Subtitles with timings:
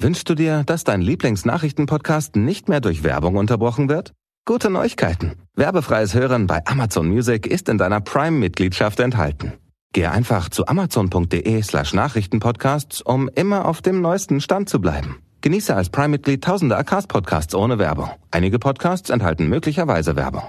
[0.00, 4.12] Wünschst du dir, dass dein Lieblingsnachrichtenpodcast nicht mehr durch Werbung unterbrochen wird?
[4.44, 5.32] Gute Neuigkeiten.
[5.56, 9.54] Werbefreies Hören bei Amazon Music ist in deiner Prime-Mitgliedschaft enthalten.
[9.92, 15.16] Gehe einfach zu amazon.de slash Nachrichtenpodcasts, um immer auf dem neuesten Stand zu bleiben.
[15.40, 18.10] Genieße als Prime-Mitglied tausende Acast-Podcasts ohne Werbung.
[18.30, 20.44] Einige Podcasts enthalten möglicherweise Werbung.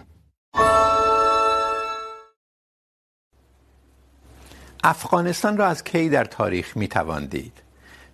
[4.83, 7.27] Afghanistan را از کی در تاریخ می توان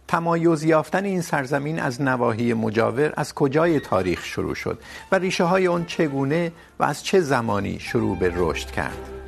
[0.07, 4.79] تمایز یافتن این سرزمین از نواحی مجاور از کجای تاریخ شروع شد
[5.11, 9.24] و ریشه های آن چگونه و از چه زمانی شروع به رشد کرد؟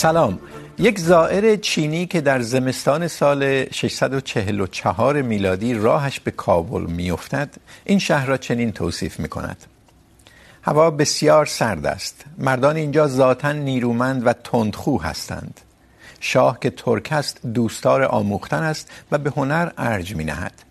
[0.00, 0.38] سلام.
[0.78, 8.26] یک زائر چینی که در زمستان سال 644 میلادی راهش به کابل میافتد، این شهر
[8.26, 9.64] را چنین توصیف می کند
[10.62, 12.24] هوا بسیار سرد است.
[12.38, 15.60] مردان اینجا ذاتا نیرومند و تندخو هستند.
[16.20, 20.62] شاه که ترک است، دوستدار آموختن است و به هنر ارج می نهد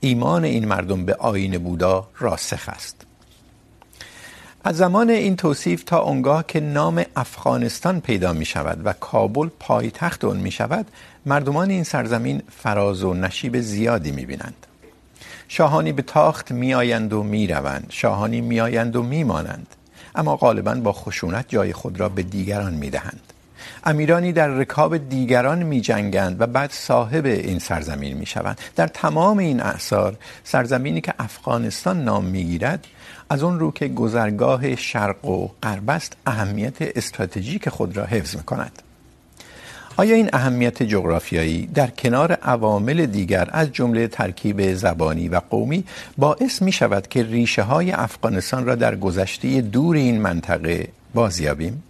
[0.00, 3.06] ایمان این مردم به آین بودا راسخ است.
[4.66, 10.24] از زمان این توصیف تا اونگاه که نام افغانستان پیدا می شود و کابل پایتخت
[10.24, 10.86] اون می شود،
[11.26, 14.66] مردمان این سرزمین فراز و نشیب زیادی می بینند.
[15.48, 19.66] شاهانی به تاخت می آیند و می روند، شاهانی می آیند و می مانند،
[20.14, 23.20] اما غالبا با خشونت جای خود را به دیگران می دهند.
[23.84, 28.60] امیرانی در رکاب دیگران می جنگند و بعد صاحب این سرزمین می شوند.
[28.76, 32.86] در تمام این اعثار، سرزمینی که افغانستان نام می گیرد
[33.30, 38.82] از اون رو که گذرگاه شرق و غرب است، اهمیت استراتژیک خود را حفظ میکند
[39.96, 45.84] آیا این اهمیت جغرافیایی در کنار عوامل دیگر از جمله ترکیب زبانی و قومی
[46.18, 51.82] باعث می شود که ریشه های افغانستان را در گذشته دور این منطقه بازیابیم؟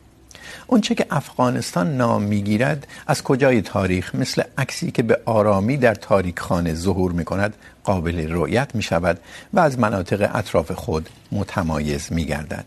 [0.66, 6.40] اونچه که افغانستان نام میگیرد، از کجای تاریخ مثل عکسی که به آرامی در تاریک
[6.40, 7.54] خانه ظهور می کند
[7.84, 9.20] قابل رؤیت می شود
[9.52, 12.64] و از مناطق اطراف خود متمایز می گردد.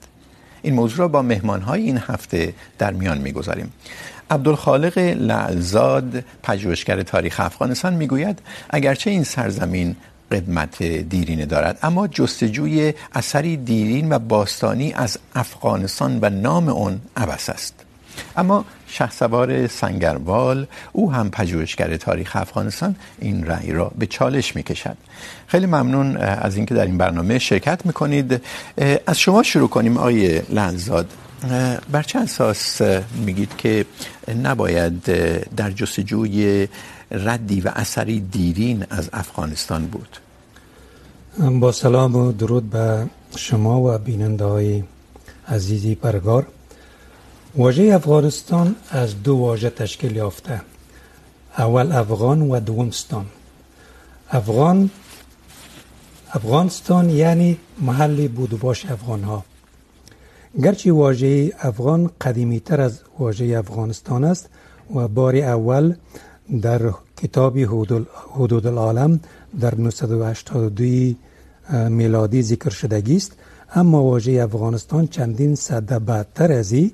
[0.61, 3.73] این موضوع را با مهمانهای این هفته در میان می گذاریم.
[4.31, 9.95] عبدالخالق لعزاد پژوهشگر تاریخ افغانستان، میگوید، اگرچه این سرزمین
[10.31, 17.49] قدمت دیرینه دارد، اما جستجوی اثری دیرین و باستانی از افغانستان و نام اون عبس
[17.49, 17.86] است
[18.37, 24.97] اما شهسوار سنگروال، او هم پژوهشگر تاریخ افغانستان، این رأی را به چالش میکشد.
[25.47, 28.41] خیلی ممنون از اینکه در این برنامه شرکت میکنید.
[29.07, 31.09] از شما شروع کنیم، آقای لنزاد.
[31.91, 32.81] بر چه اساس
[33.25, 33.85] میگید که
[34.43, 35.03] نباید
[35.55, 36.67] در جستجوی
[37.11, 40.17] ردی و اثری دیرین از افغانستان بود؟
[41.59, 43.05] با سلام و درود به
[43.35, 44.83] شما و بیننده های
[45.47, 46.47] عزیزی پرگار.
[47.57, 50.61] واژه افغانستان از دو واژه تشکیل یافته.
[51.57, 53.25] اول افغان و دومستان.
[54.29, 54.89] افغان،
[56.33, 59.45] افغانستان یعنی محل بود و باش افغان ها
[60.63, 64.49] گرچه واژه افغان قدیمی تر از واژه افغانستان است
[64.95, 65.95] و بار اول
[66.61, 66.81] در
[67.21, 67.57] کتاب
[68.35, 69.19] حدود العالم
[69.59, 71.15] در 982
[71.89, 73.31] میلادی ذکر شدگی است،
[73.75, 76.91] اما واژه افغانستان چندین صده بعدتر از این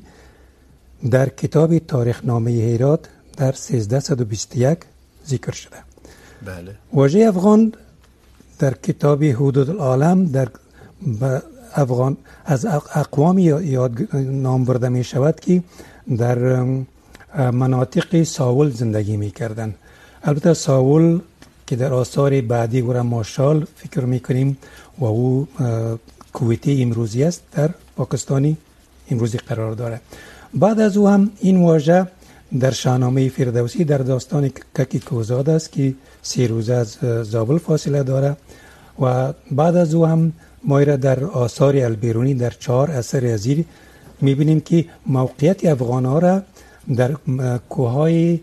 [1.11, 4.77] در کتاب تاریخ نامه هیرات در 1321
[5.27, 5.77] ذکر شده.
[6.45, 6.75] بله.
[6.93, 7.73] واژه افغان
[8.59, 10.47] در کتاب حدود العالم در
[11.75, 12.65] افغان از
[12.95, 15.63] اقوام یاد نام برده می شود که
[16.17, 16.65] در
[17.51, 19.75] مناطق ساول زندگی می کردن.
[20.23, 21.19] البته ساول
[21.67, 24.57] که در آثار بعدی گوره ماشال فکر می کنیم
[24.97, 25.47] و او
[26.33, 28.57] کویتی امروزی است در پاکستانی
[29.11, 30.01] امروزی قرار داره.
[30.53, 32.07] بعد از او هم این واژه
[32.59, 38.37] در شاهنامه فردوسی در داستان ککی کوزاد است که سی روزه از زابل فاصله داره
[39.01, 40.33] و بعد از او هم
[40.63, 43.65] ما در آثار البیرونی در چهار اثر ازیر
[44.21, 46.41] میبینیم که موقعیت افغان ها را
[46.95, 47.11] در
[47.69, 48.39] کوههای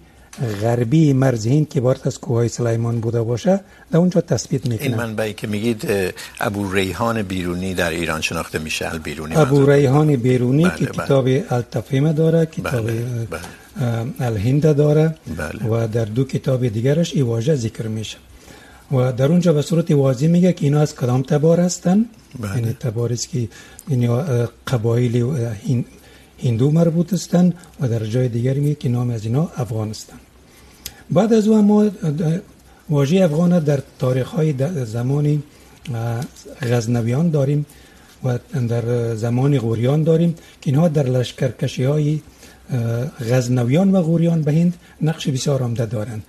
[0.62, 3.60] غربی مرز هند که بارت از کوههای سلیمان بوده باشه
[3.90, 5.88] در اونجا تثبیت میکنه این منبعی که میگید
[6.40, 11.04] ابو ریحان بیرونی در ایران شناخته میشه البیرونی ابو ریحان بیرونی بله که بله.
[11.04, 13.40] کتاب التفهیم داره کتاب بله بله.
[14.20, 15.66] الهند داره بله.
[15.70, 18.16] و در دو کتاب دیگرش این واژه ذکر میشه
[18.92, 22.04] و در اونجا به صورت واضح میگه که اینا از کدام تبار هستن
[22.56, 23.48] یعنی تباری است که
[23.88, 24.08] یعنی
[24.66, 25.36] قبایل
[26.44, 30.16] هندو مربوط هستن و در جای دیگری میگه که نام از اینا افغان هستن
[31.10, 31.90] بعد از او ما،
[32.90, 34.54] واژه افغان در تاریخ های
[34.84, 35.42] زمان
[36.62, 37.66] غزنویان داریم
[38.24, 42.20] و در زمان غوریان داریم که اینها در لشکرکشی های
[43.30, 46.22] غزنویان و غوریان به هند نقش بسیار عمده دارند.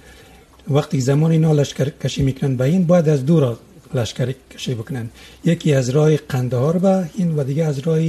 [0.70, 3.58] وقتی زمان اینا لشکر کشی میکنن به هند، باید از دور
[3.94, 5.10] لشکر کشی بکنن
[5.46, 8.00] یکی از راه قندهار به هند و دیگه از راه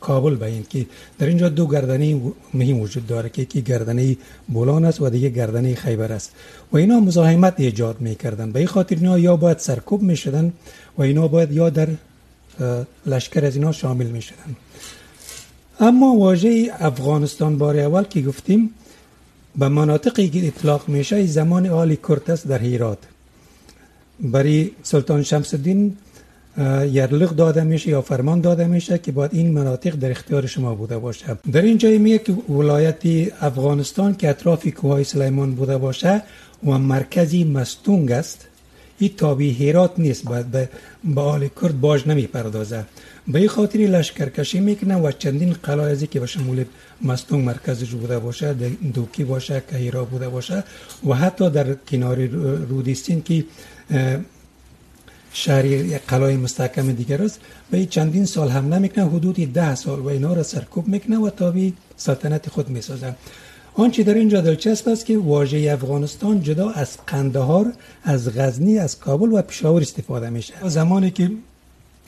[0.00, 0.86] کابل به هند که
[1.18, 2.20] در اینجا دو گردنه
[2.54, 4.16] مهم وجود داره که یکی گردنه
[4.48, 6.32] بولان است و دیگه گردنه خیبر است.
[6.72, 8.52] و اینا مزاحمت ایجاد میکردن.
[8.52, 10.52] به این خاطر اینا یا باید سرکوب میشدن
[10.98, 11.88] و اینا باید یا در
[13.06, 14.56] لشکر از اینا شامل میشدن.
[15.80, 18.70] اما واژه افغانستان بار اول که گفتیم،
[19.56, 22.98] به مناطقی که اطلاق میشه، زمان آلی کرتس در هیرات
[24.20, 25.96] برای سلطان شمس الدین
[26.58, 30.98] یرلغ داده میشه یا فرمان داده میشه که باید این مناطق در اختیار شما بوده
[30.98, 31.26] باشه.
[31.52, 33.02] در این جای میگه که ولایت
[33.40, 36.22] افغانستان که اطراف کوه سلیمان بوده باشه
[36.66, 38.48] و مرکزی مستونگ است.
[38.98, 40.68] این تابی هیرات نیست باید به,
[41.04, 42.84] به آل کرد باج نمی پردازه
[43.28, 46.64] به این خاطری لشکرکشی میکنه و چندین قلایزی که به شمول
[47.02, 48.54] مستونگ مرکزش بوده باشه
[48.94, 50.64] دوکی باشه که هیرا بوده باشه
[51.08, 52.26] و حتی در کنار
[52.68, 53.44] رودیستین که
[55.32, 57.40] شهری قلای مستحکم دیگر است.
[57.70, 61.74] به چندین سال حمله میکنه حدود ده سال و اینا را سرکوب میکنه و تابی
[61.96, 63.14] سلطنت خود میسازه.
[63.74, 67.72] آنچه در اینجا دلچسب است که واژه افغانستان جدا از قندهار
[68.04, 70.54] از غزنی از کابل و پشاور استفاده میشه.
[70.68, 71.30] زمانی که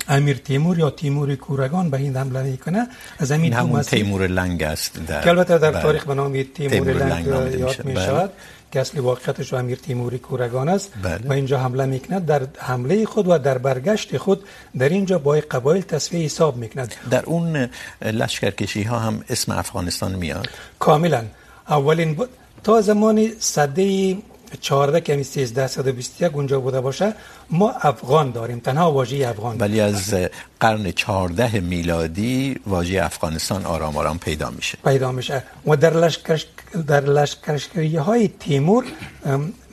[0.09, 2.89] امیر تیمور یا تیمور کورگان به این حمله میکنه
[3.19, 7.29] از همین همون تیمور لنگ است در که البته در تاریخ به نام تیمور لنگ,
[7.29, 8.31] لنگ یاد می شود
[8.75, 10.93] که اصل واقعیتش امیر تیموری کورگان است.
[11.29, 14.45] و اینجا حمله میکنه در حمله خود و در برگشت خود
[14.79, 17.69] در اینجا با قبایل تصفیه حساب میکنه در اون
[18.03, 20.49] لشکرکشی ها هم اسم افغانستان میاد؟
[20.79, 21.25] کاملا.
[21.69, 22.27] اولین ب...
[22.65, 24.17] تا زمان صده
[24.61, 27.15] 14 که 13 121 اونجا بوده باشه
[27.51, 29.57] ما افغان داریم تنها واژه افغان.
[29.59, 30.15] ولی از
[30.65, 34.79] قرن 14 میلادی واژه افغانستان آرام آرام پیدا میشه.
[34.85, 35.43] پیدا میشه.
[35.67, 36.45] و در لشکر
[36.87, 38.85] در لشکرکشی های تیمور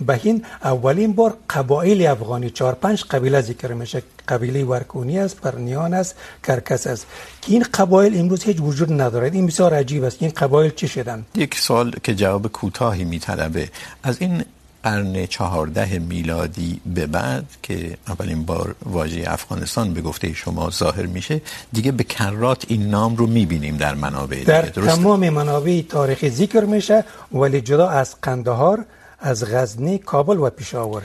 [0.01, 4.03] به این اولین بار قبایل افغانی چهار پنج قبیله ذکر میشه.
[4.27, 7.07] قبیله ورکونی است پرنیان است کرکس است.
[7.41, 9.33] که این قبایل امروز هیچ وجود ندارد.
[9.33, 10.17] این بسیار عجیب است.
[10.19, 13.69] این قبایل چی شدن؟ یک سوال که جواب کوتاهی میطلبه.
[14.03, 14.43] از این
[14.83, 21.41] قرن چهارده میلادی به بعد که اولین بار واژه افغانستان به گفته شما ظاهر میشه
[21.73, 26.61] دیگه به کرات این نام رو میبینیم در منابع در درسته؟ تمام منابع تاریخی ذکر
[26.61, 28.85] میشه ولی جدا از قندهار
[29.19, 31.01] از غزنی کابل و پشاور.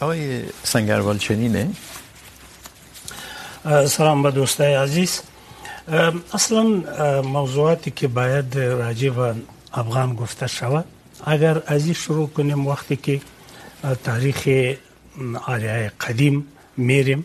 [0.00, 1.70] آقای سنگروال چنینه؟
[3.88, 5.20] سلام به دوستای عزیز.
[6.32, 6.62] اصلا
[7.22, 9.34] موضوعاتی که باید راجع به
[9.72, 10.84] افغان گفته شود
[11.24, 13.20] اگر از این شروع کنیم وقتی که
[14.04, 14.48] تاریخ
[15.46, 17.24] آریای قدیم میریم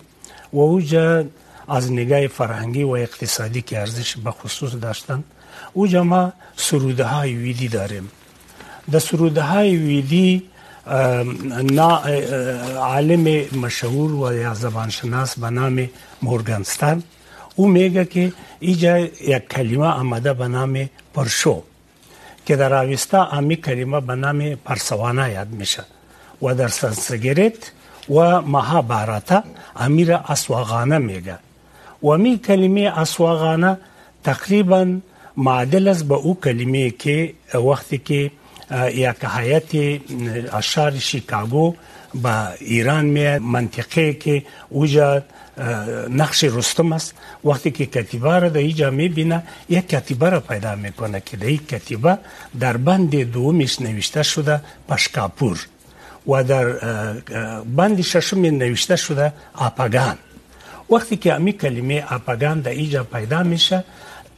[0.53, 1.25] و اوجا
[1.67, 5.23] از نگاه فرهنگی و اقتصادی که ارزش به خصوص داشتن،
[5.73, 8.11] اوجا ما سروده های ویدی داریم
[8.91, 10.43] در سروده های ویدی
[12.77, 15.89] عالم مشهور و یا زبانشناس به نام
[16.21, 17.03] مورگنستان
[17.55, 21.63] او میگه که ایجا یک کلمه آمده به نام پرشو.
[22.45, 25.83] که در اوستا امی کلمه به نام پرسوانا یاد میشه
[26.41, 27.71] و در سنسگریت
[28.09, 29.43] و مهاباراتا
[29.75, 31.37] امیر اسواغانه میگه
[32.03, 33.77] و می کلمه اسواغانه
[34.23, 34.99] تقریباً
[35.37, 38.31] معادل است به او کلمه که وقتی که
[38.93, 40.01] یک هیئت
[40.53, 41.75] اشار شیکاگو
[42.13, 45.23] با ایران می منطقه که اوجا
[46.09, 47.13] نقش رستم است.
[47.45, 51.57] وقتی که کتیبه را در اینجا میبینه یک کتیبه را پیدا میکنه که در این
[51.57, 52.17] کتیبه
[52.59, 55.65] در بند دومش نوشته شده پشکاپور
[56.27, 56.65] و در
[57.63, 60.17] بند ششم نوشته شده آپاگان.
[60.89, 63.83] وقتی که امی کلمه آپاگان در اینجا پیدا میشه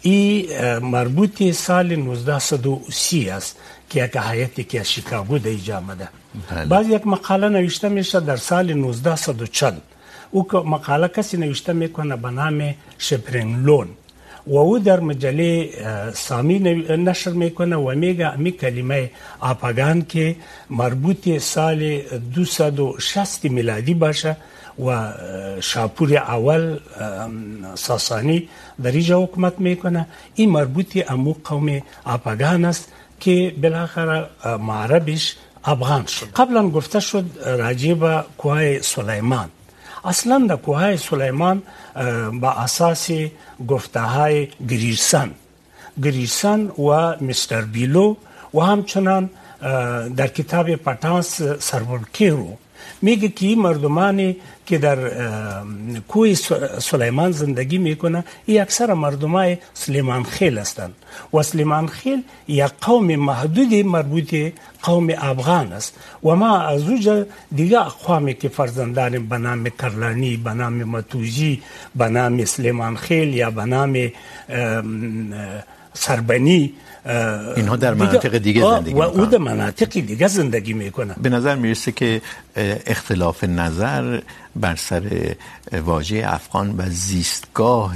[0.02, 0.50] ای
[0.82, 3.56] مربوط سال 1930 است
[3.90, 6.10] که یک هیئتی که شیکاگو در اینجا آمده
[6.70, 9.72] بعد یک مقاله نوشته میشه در سال 1940
[10.36, 13.88] او مقاله کسی نوشته میکنه به نام شپرنلون
[14.48, 15.70] و او در مجله
[16.14, 16.60] سامی
[17.10, 20.36] نشر میکنه و میگه امی کلمه آپاگان که
[20.70, 22.02] مربوط سال
[22.36, 24.38] 260 میلادی باشه
[24.86, 25.14] و
[25.62, 26.80] شاپور اول
[27.76, 28.50] ساسانی
[28.84, 36.28] در اینجا حکومت میکنه این مربوط امو قوم آپاگان است که بالاخره معربش افغان شد.
[36.36, 39.50] قبلا گفته شد راجب کوه سلیمان.
[40.06, 41.62] اصلا در کوه سلیمان
[42.34, 43.10] با اساس
[43.68, 45.32] گفته های گریرسن.
[46.04, 48.16] گریرسن و مستر بیلو
[48.54, 49.30] و همچنان
[50.16, 52.58] در کتاب پتانس سرورکیرو
[53.02, 54.98] میگه که مردمانی که در
[56.08, 56.34] کوه
[56.80, 60.94] سلیمان زندگی میکنه این اکثر مردمای سلیمان خیل هستند
[61.34, 64.36] و سلیمان خیل یک قوم محدود مربوط
[64.82, 65.98] قوم افغان است.
[66.24, 67.26] و ما از اوجه
[67.56, 71.62] دیگه اقوامی که فرزندان به نام کرلانی، به نام متوجی،
[71.96, 74.12] به نام سلیمان خیل یا به نام
[75.96, 76.74] سربنی
[77.56, 81.16] اینها در مناطق دیگه زندگی و او در مناطق دیگه زندگی میکنن.
[81.22, 82.22] به نظر میرسه که
[82.86, 84.20] اختلاف نظر
[84.56, 85.36] بر سر
[85.72, 87.96] واژه افغان و زیستگاه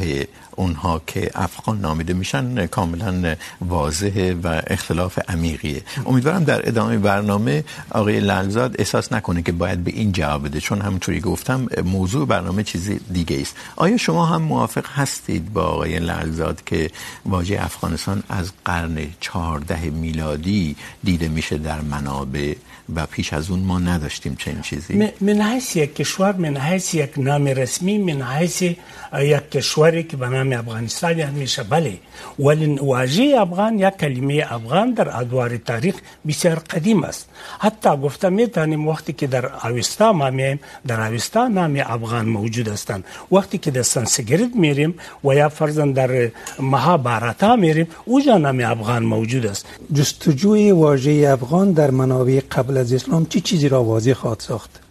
[0.60, 5.82] اونها که افغان نامیده میشن کاملا واضحه و اختلاف عمیقیه.
[6.06, 10.82] امیدوارم در ادامه برنامه آقای لالزاد احساس نکنه که باید به این جواب بده، چون
[10.82, 13.56] همونطوری گفتم موضوع برنامه چیز دیگه است.
[13.76, 16.92] آیا شما هم موافق هستید با آقای لالزاد که
[17.26, 22.54] واژه افغانستان از قرن 14 میلادی دیده میشه در منابع
[22.96, 27.14] و پیش از اون ما نداشتیم چنین چیزی؟ من حیث یک کشور، من حیث یک
[27.18, 31.98] نام رسمی، من حیث یک کشوری که به نام افغانستان همیشه بله
[32.40, 35.96] ولی واژه افغان یا کلمه افغان در ادوار تاریخ
[36.28, 37.30] بسیار قدیم است.
[37.60, 43.04] حتی گفته میتونیم وقتی که در اوستا ما میم در اوستا نام افغان موجود هستند.
[43.32, 49.46] وقتی که در سنسکریت میریم و یا فرضاً در مهاباراتا میریم اوجا نام افغان موجود
[49.46, 49.66] است.
[49.94, 54.89] جستجوی واژه افغان در منابع قبل از اسلام چه چی چیزی را واضح خواهد ساخت؟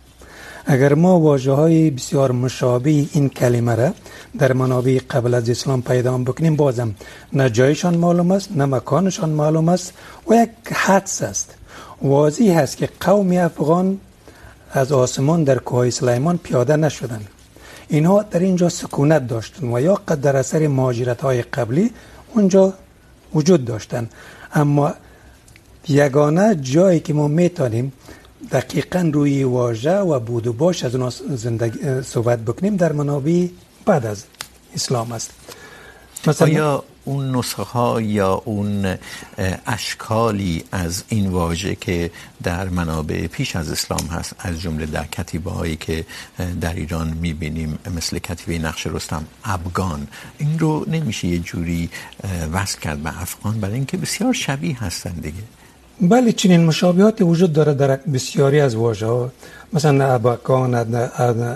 [0.71, 3.93] اگر ما واژه های بسیار مشابه این کلمه را
[4.39, 6.95] در منابع قبل از اسلام پیدا بکنیم، بازم
[7.33, 9.93] نه جایشان معلوم است، نه مکانشان معلوم است
[10.31, 11.55] و یک حدس است.
[12.03, 13.99] واضح است که قوم افغان
[14.73, 17.29] از آسمان در کوه سلیمان پیاده نشدند.
[17.89, 21.91] اینها در اینجا سکونت داشتند و یا قد در اثر مهاجرت های قبلی
[22.35, 22.73] اونجا
[23.35, 24.13] وجود داشتند.
[24.55, 24.95] اما
[25.89, 27.93] یگانه جایی که ما میتونیم
[28.52, 33.47] دقیقا روی واژه و بود و باش از اون زندگی صحبت بکنیم در منابع
[33.85, 34.25] بعد از
[34.75, 35.30] اسلام است.
[36.26, 38.97] مثلا آیا اون نسخه ها یا اون
[39.66, 42.11] اشکالی از این واژه که
[42.42, 46.04] در منابع پیش از اسلام هست، از جمله در کتیبه هایی که
[46.61, 51.90] در ایران میبینیم، مثل کتیبه نقش رستم افغان، این رو نمیشه یه جوری
[52.52, 55.42] وصل کرد به افغان؟ برای اینکه بسیار شبیه هستن دیگه.
[56.00, 59.31] بله، چنین مشابهاتی وجود داره در بسیاری از واژه ها
[59.73, 60.75] مثلا اباکان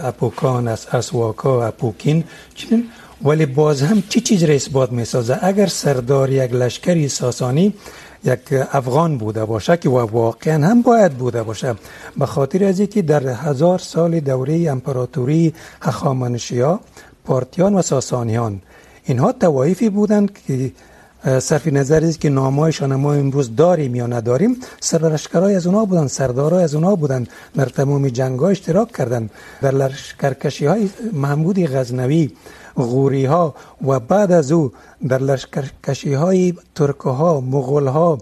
[0.05, 2.85] اپوکان از اسواکا، اپوکین، چنین.
[3.25, 7.75] ولی باز هم چی چیز را اثبات می سازه اگر سردار یک لشکری ساسانی،
[8.25, 8.39] یک
[8.73, 11.75] افغان بوده باشه که واقعا هم باید بوده باشه،
[12.17, 16.81] به خاطر از اینکه در هزار سال دوره امپراتوری هخامنشیا
[17.25, 18.63] پارتیان و ساسانیان،
[19.05, 20.73] اینها توایفی بودند که
[21.25, 24.57] صرف نظر است که نامایشان ما امروز داریم یا نداریم.
[24.81, 27.27] سرلشکرای از اونها بودن سردارای از اونها بودن.
[27.55, 29.31] در تمام جنگ ها اشتراک کردن.
[29.63, 32.31] در لشکرکشی های محمود غزنوی
[32.77, 33.55] غوری ها
[33.87, 34.73] و بعد از او
[35.09, 38.19] در لشکرکشی های ترک ها مغول ها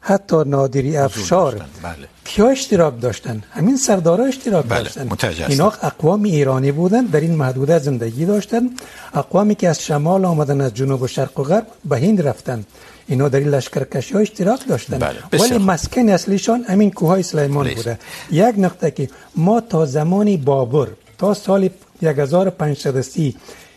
[0.00, 1.54] حتی نادری افشار.
[1.82, 2.15] بله.
[2.26, 4.82] کیا اشتراک داشتن همین سردارا اشتراک بله.
[4.82, 5.50] داشتن متجسد.
[5.50, 8.70] اینا اقوام ایرانی بودن در این محدوده زندگی داشتن
[9.14, 12.64] اقوامی که از شمال آمدن از جنوب و شرق و غرب به هند رفتن
[13.08, 15.18] اینا در این لشکرکشی ها اشتراک داشتن بله.
[15.32, 17.76] ولی مسکن اصلیشان همین کوههای سلیمان بلیس.
[17.76, 17.98] بوده
[18.30, 21.68] یک نقطه که ما تا زمان بابر تا سال
[22.02, 23.36] 1530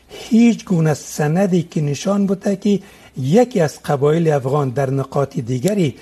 [0.10, 2.80] هیچ گونه سندی که نشان بوده که
[3.18, 5.96] یکی از قبایل افغان در نقاط دیگری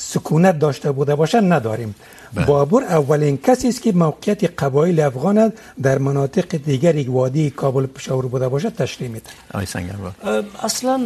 [0.00, 1.94] سکونت داشته بوده باشه نداریم.
[2.34, 2.46] بله.
[2.46, 5.52] بابر اولین کسی است که موقعیت قبایل افغان
[5.82, 9.30] در مناطق دیگری وادی کابل پشاور بوده باشه تشریح میده
[10.62, 11.00] اصلا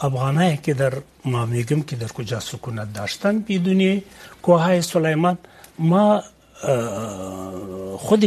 [0.00, 0.92] افغانایی که در
[1.24, 4.02] ما میگم که در کجا سکونت داشتن بدون
[4.42, 5.38] کوه سلیمان
[5.78, 6.22] ما
[7.98, 8.20] خود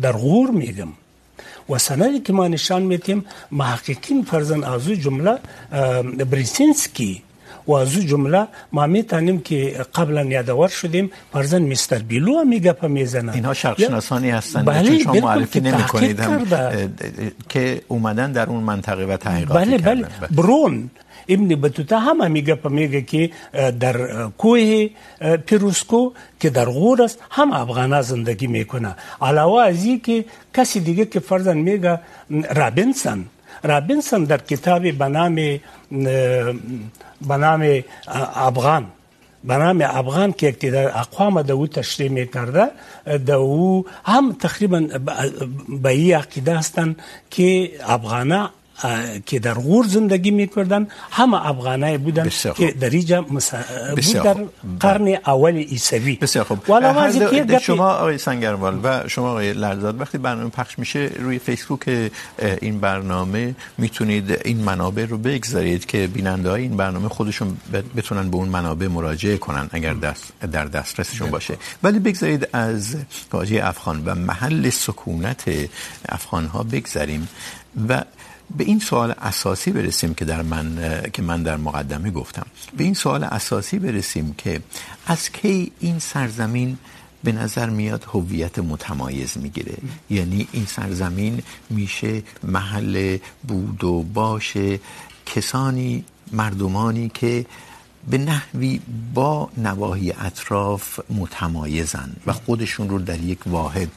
[0.00, 0.88] در غور میگم
[1.72, 5.38] و سندی که ما نشان میتیم محققین فرزن از جمله
[6.30, 7.22] بریسینسکی
[7.66, 12.88] و از جمله ما میتونیم که قبلا یادآور شدیم فرزن مستر بیلو هم میگه په
[12.88, 17.32] میزنه اینها شرق شناسانی هستند بله چون شما معرفی که نمی کنید تحقیق هم کرده.
[17.48, 19.78] که اومدن در اون منطقه و تحقیقاتی بله.
[19.78, 20.02] کردن.
[20.02, 20.08] بله.
[20.30, 20.90] برون
[21.28, 23.30] ابن بطوطه هم میگه په میگه که
[23.80, 24.88] در کوه
[25.46, 28.96] پیروسکو که در غور است، هم افغانا زندگی میکنه.
[29.22, 30.24] علاوه از این که
[30.54, 32.00] کسی دیگه که فرضاً میگه
[32.54, 33.24] رابینسون
[33.62, 35.34] رابینسون در کتاب به نام
[37.28, 37.82] به نام
[38.34, 38.86] افغان.
[39.44, 42.70] به افغان که یک در اقوام د او تشریح میکرده
[43.26, 44.80] د او هم تقریباً
[45.82, 48.50] به این عقیده هستند که افغانا
[49.26, 53.54] که در غور زندگی میکردن همه افغانای بودن که در اینجا مس...
[53.54, 54.36] بود در
[54.80, 56.16] قرن اول عیسوی.
[56.16, 56.58] بسیار خوب.
[56.68, 62.10] والا شما آقای سنگروال و شما آقای لرزاد وقتی برنامه پخش میشه روی فیسبوک
[62.62, 67.56] این برنامه میتونید این منابع رو بگذارید که بیننده های این برنامه خودشون
[67.96, 71.56] بتونن به اون منابع مراجعه کنن اگر دست در دسترسشون باشه.
[71.82, 72.96] ولی بگذارید از
[73.32, 75.44] واژه افغان و محل سکونت
[76.08, 77.28] افغان ها بگذاریم
[77.88, 78.02] و
[78.56, 82.46] به این سوال اساسی برسیم که در من، که من در مقدمه گفتم.
[82.76, 84.60] به این سوال اساسی برسیم که
[85.06, 86.78] از کی این سرزمین
[87.24, 89.76] به نظر میاد هویت متمایز میگیره؟
[90.10, 93.18] یعنی این سرزمین میشه محل
[93.48, 94.80] بود و باشه
[95.26, 97.46] کسانی، مردمانی که
[98.10, 98.80] به نحوی
[99.14, 103.88] با نواحی اطراف متمایزن و خودشون رو در یک واحد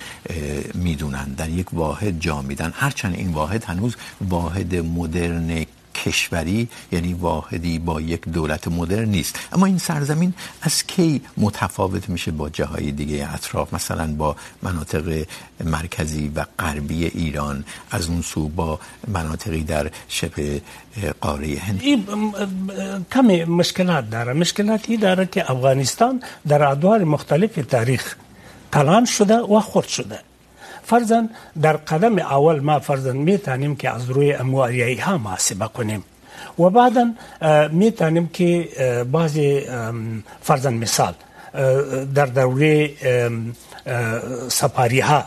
[0.74, 2.74] میدونن، در یک واحد جا میدن.
[2.76, 5.66] هرچند این واحد هنوز واحد مدرن
[6.06, 9.40] کشوری یعنی واحدی با یک دولت مدرن نیست.
[9.52, 15.26] اما این سرزمین از کی متفاوت میشه با جاهای دیگه اطراف؟ مثلا با مناطق
[15.64, 20.62] مرکزی و غربی ایران، از اون سو با مناطقی در شبه
[21.22, 21.82] قاره هند.
[23.12, 23.28] کم
[23.62, 24.34] مشکلات داره.
[24.34, 28.16] مشکلاتی داره که افغانستان در ادوار مختلف تاریخ
[28.74, 30.20] کلان شده و خرد شده.
[30.86, 31.30] فرضاً
[31.62, 36.04] در قدم اول ما فرضاً میتونیم که از روی امواریایی ها محاسبه کنیم.
[36.60, 37.14] و بعدا
[37.72, 38.70] میتونیم که
[39.12, 39.62] بعضی
[40.42, 41.14] فرضاً مثال
[42.16, 42.92] در دوره
[44.48, 45.24] سپاری ها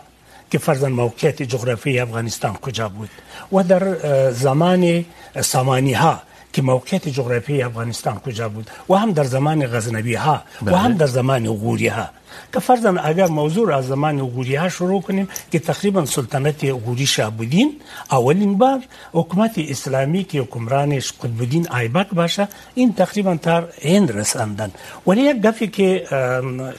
[0.50, 3.10] که فرضاً موقعیت جغرافی افغانستان کجا بود
[3.52, 3.84] و در
[4.30, 5.04] زمان
[5.40, 10.76] سامانی ها که موقعیت جغرافی افغانستان کجا بود؟ و هم در زمان غزنوی ها و
[10.76, 12.08] هم در زمان غوری ها.
[12.52, 17.80] که فرضاً اگر موضوع از زمان غوری ها شروع کنیم که تقریباً سلطنت غوری شهابالدین
[18.10, 18.80] اولین بار
[19.12, 24.70] حکومت اسلامی که حکمرانش قطب الدین ایبک باشه این تقریباً تا هند رساندن.
[25.06, 26.04] ولی یک گفتی که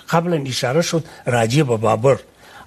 [0.10, 2.18] قبلا اشاره شد راجع به بابر.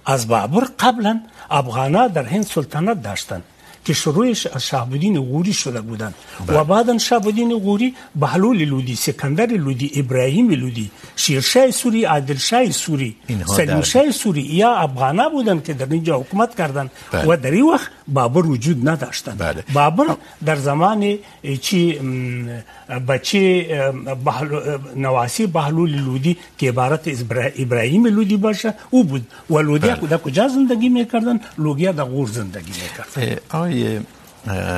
[0.07, 3.43] از بابر قبلا افغانا در هند سلطنت داشتند
[3.85, 6.15] که شروعش از شهابالدین غوری شده بودن
[6.47, 6.59] بله.
[6.59, 13.17] و بعدا شهابالدین غوری بهلول لودی سکندر لودی ابراهیم لودی شیرشاه سوری عادل شاه سوری
[13.57, 17.25] سلیم شاه سوری یا افغانا بودن که در اینجا حکومت کردن بله.
[17.27, 19.65] و در این وقت بابر وجود نداشتن بله.
[19.73, 20.17] بابر
[20.47, 21.19] در زمان
[21.61, 21.99] چی
[23.09, 23.65] بچه
[24.25, 24.79] بحل...
[24.97, 27.09] نواسی بهلول لودی که عبارت
[27.59, 30.19] ابراهیم لودی باشه او بود و لودیا بله.
[30.19, 33.39] کجا زندگی میکردن لودیا در غور زندگی میکردن
[33.73, 34.01] آقای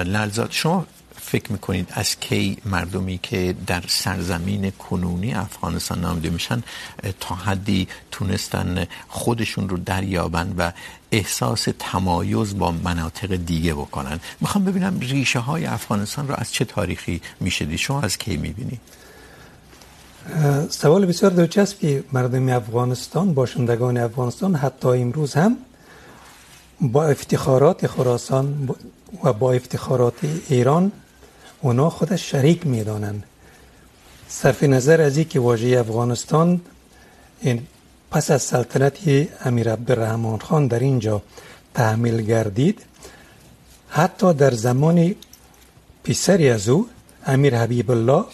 [0.04, 0.86] لالزاد شما
[1.20, 6.62] فکر میکنید از کی مردمی که در سرزمین کنونی افغانستان نامیده میشن
[7.20, 10.72] تا حدی تونستن خودشون رو دریابن و
[11.12, 17.20] احساس تمایز با مناطق دیگه بکنن؟ میخوام ببینم ریشه های افغانستان رو از چه تاریخی
[17.40, 18.80] میشه دید شما از کی میبینید؟
[20.70, 25.56] سوال بسیار دلچسب مردم افغانستان، باشندگان افغانستان حتی امروز هم
[26.80, 28.68] با افتخارات خراسان
[29.24, 30.14] و با افتخارات
[30.48, 30.92] ایران
[31.60, 33.24] اونا خودش شریک میدانند.
[34.28, 36.60] صرف نظر از اینکه واژه افغانستان
[37.40, 37.66] این
[38.10, 38.98] پس از سلطنت
[39.44, 41.22] امیر عبدالرحمن خان در اینجا
[41.74, 42.82] تحمیل گردید،
[43.88, 45.14] حتی در زمان
[46.04, 46.88] پسری از او،
[47.26, 48.24] امیر حبیب الله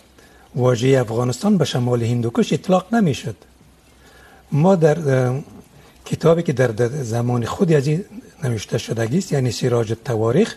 [0.55, 3.37] واژه افغانستان به شمال هندوکش اطلاق نمیشد.
[4.53, 4.99] ما در
[6.11, 8.05] کتابی که در زمان خودی از این
[8.45, 10.55] نوشته شدگی است یعنی سراج التواریخ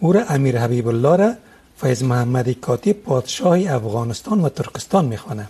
[0.00, 1.34] او را امیر حبیب الله را
[1.76, 5.48] فیض محمد کاتب پادشاه افغانستان و ترکستان میخوانه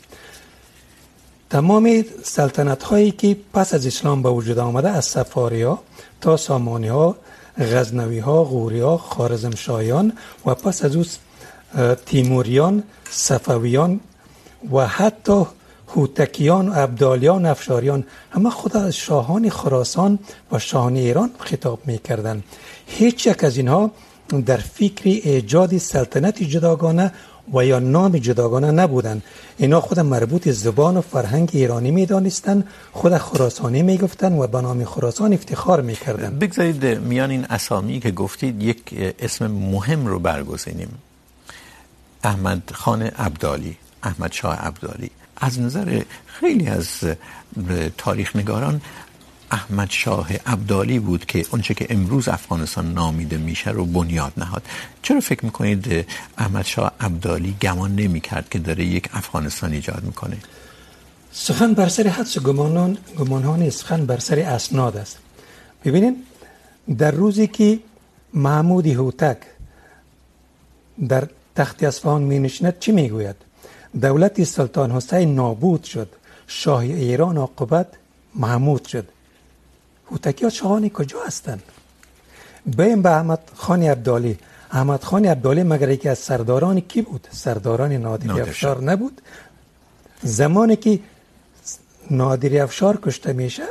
[1.51, 5.83] تمام سلطنت هایی که پس از اسلام به وجود آمده از سفاری ها
[6.21, 7.17] تا سامانی ها
[7.59, 10.13] غزنوی ها غوری ها خارزم شایان
[10.47, 11.05] و پس از او
[12.07, 14.01] تیموریان، صفویان
[14.73, 15.47] و حتی
[15.97, 20.19] هوتکیان و عبدالیان و افشاریان همه خود از شاهان خراسان
[20.53, 22.43] و شاهان ایران خطاب میکردن
[22.87, 23.91] هیچ یک از اینها
[24.47, 27.13] در فکر ایجاد سلطنت جداگانه
[27.55, 29.23] و یا نام جداگانه نبودن
[29.57, 35.33] اینا خود مربوط زبان و فرهنگ ایرانی میدانستن خود خراسانی میگفتن و به نام خراسان
[35.33, 40.89] افتخار میکردن بگذارید میان این اسامی که گفتید یک اسم مهم رو برگزینیم.
[42.25, 46.89] احمد خان عبدالی احمد شاه عبدالی از نظر خیلی از
[47.99, 48.81] تاریخ نگاران
[49.51, 54.63] احمد شاه عبدالی بود که اونچه که امروز افغانستان نامیده میشه رو بنیاد نهاد.
[55.03, 56.07] چرا فکر میکنید
[56.39, 60.37] احمد شاه عبدالی گمان نمیکرد که داره یک افغانستان ایجاد میکنه؟
[61.33, 65.19] سخن بر سر حدس گمانان گمانان سخن بر سر اسناد است.
[65.85, 66.17] ببینید
[66.99, 67.79] در روزی که
[68.35, 69.39] محمود هوتک
[71.09, 73.37] در تخت اصفهان می نشیند چی میگوید؟
[74.01, 76.09] دولت سلطان حسین نابود شد.
[76.47, 77.87] شاه ایران عاقبت
[78.35, 79.09] محمود شد.
[80.11, 81.63] هوتکی ها شاهان کجا هستند
[82.67, 84.39] بیم به احمد خان عبدالی.
[84.71, 89.21] احمد خان عبدالی مگر یکی از سرداران کی بود؟ سرداران نادری افشار نبود؟
[90.23, 91.01] زمانی که
[92.11, 93.63] نادری افشار کشته میشه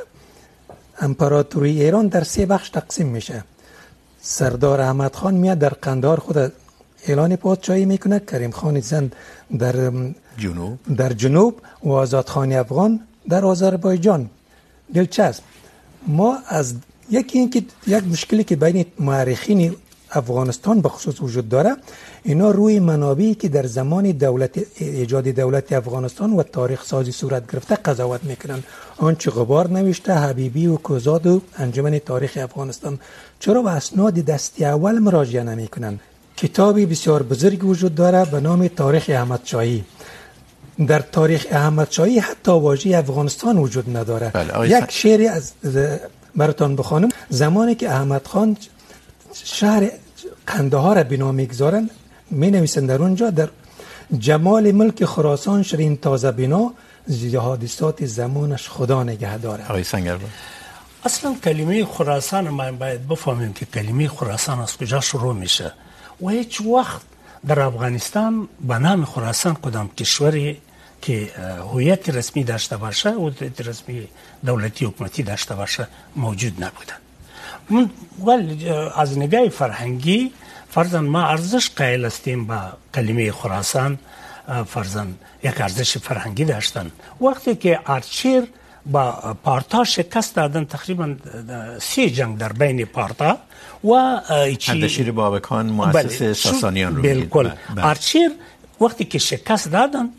[1.00, 3.44] امپراتوری ایران در سه بخش تقسیم میشه.
[4.22, 6.54] سردار احمد خان میاد در قندار خود
[7.08, 9.16] اعلان پادشاهی میکنه کریم خان زند
[9.60, 9.76] در
[10.38, 10.80] جنوب.
[10.98, 14.30] در جنوب و آزاد خان افغان در آذربایجان
[14.94, 15.44] دلچسب.
[16.08, 16.76] ما از
[17.10, 19.76] یکی اینکه یک مشکلی که بین مورخین
[20.12, 21.76] افغانستان به خصوص وجود داره
[22.24, 27.76] اینا روی منابعی که در زمان دولت ایجاد دولت افغانستان و تاریخ سازی صورت گرفته
[27.76, 28.64] قضاوت میکنن
[28.98, 33.00] آنچه غبار نوشته حبیبی و کوزاد و انجمن تاریخ افغانستان.
[33.40, 36.00] چرا به اسناد دستی اول مراجعه نمیکنن
[36.38, 39.84] کتابی بسیار بزرگ وجود داره به نام تاریخ احمد شاهی
[40.88, 45.52] در تاریخ احمد شاهی حتی واژه افغانستان وجود نداره بله، یک شعری از
[46.36, 47.10] براتون بخوانم.
[47.30, 48.58] زمانی که احمد خان
[49.44, 49.92] شهر
[50.48, 51.90] قندهار را بنا میگذارن
[52.32, 53.50] می نویسن در اونجا در
[54.20, 56.74] جمال ملک خراسان شرین تازه بنا
[57.40, 60.28] حادثات زمانش خدا نگه داره آقای سنگر با.
[61.06, 65.74] اصلا کلمه خراسان ما باید بفهمیم که کلمه خراسان از کجا شروع میشه.
[66.24, 67.02] و هیچ وقت
[67.48, 70.62] در افغانستان به نام خراسان کدام کشوری
[71.02, 71.32] که
[71.72, 74.08] هویت رسمی داشته باشه و رسمی
[74.46, 77.00] دولتی حکومتی داشته باشه موجود نبودن
[78.26, 80.32] ولی از نگاه فرهنگی
[80.70, 82.60] فرزن ما ارزش قائل هستیم با
[82.96, 84.00] کلمه خراسان.
[84.68, 86.92] فرزن یک ارزش فرهنگی داشتن.
[87.22, 88.44] وقتی که آرچیر
[88.86, 91.16] با پارتا شکست دادن تقریباً
[91.82, 93.38] سی جنگ در بین پارتا
[93.84, 97.50] و اردشیر بابکان مؤسس ساسانیان رو بالکل.
[97.82, 98.32] آرچیر
[98.82, 100.10] وقتی که شکست دادن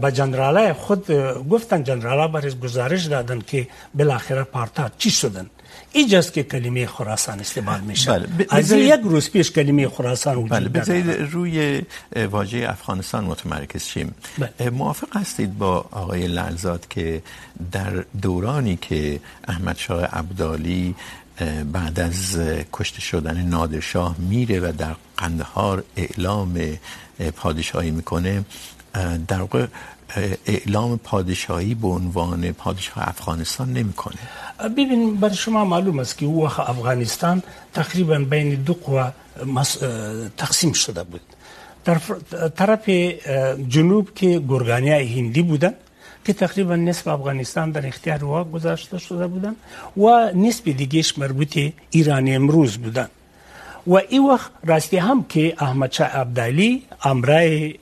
[0.00, 1.10] با جنرالای خود
[1.50, 5.46] گفتن جنرالا برای گزارش دادن که بالاخره پارتا چی شدن.
[5.92, 8.46] اینجاست که کلمه خراسان استعمال میشه بله.
[8.50, 10.68] از یک روز پیش کلمه خراسان وجود بله.
[10.68, 11.82] بذارید روی
[12.30, 14.70] واژه افغانستان متمرکز شیم بله.
[14.70, 17.22] موافق هستید با آقای لعلزاد که
[17.72, 20.94] در دورانی که احمد شاه عبدالی
[21.72, 22.38] بعد از
[22.72, 26.78] کشته شدن نادرشاه میره و در قندهار اعلام
[27.36, 28.44] پادشاهی میکنه
[29.28, 29.66] در واقع
[30.46, 34.18] اعلام پادشاهی به عنوان پادشاه افغانستان نمیکنه.
[34.76, 37.42] ببین، برای شما معلوم است که او افغانستان
[37.74, 39.12] تقریباً بین دو قوا
[40.36, 41.20] تقسیم شده بود.
[41.84, 41.98] در
[42.48, 42.88] طرف
[43.68, 45.74] جنوب که گرگانیای هندی بودن،
[46.24, 49.56] که تقریباً نصف افغانستان در اختیار او گذاشته شده بودن
[49.96, 51.58] و نصف دیگهش مربوط
[51.90, 53.08] ایران امروز بودن.
[53.86, 57.74] و این وقت راستی هم که احمد شاه عبدالی امرای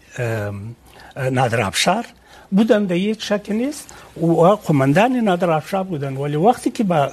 [1.31, 2.05] نادر افشار
[2.51, 3.89] بودن در یک شک نیست
[4.21, 7.11] و قماندان نادر افشار بودن ولی وقتی که با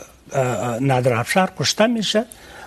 [0.81, 2.25] نادر افشار کشته میشه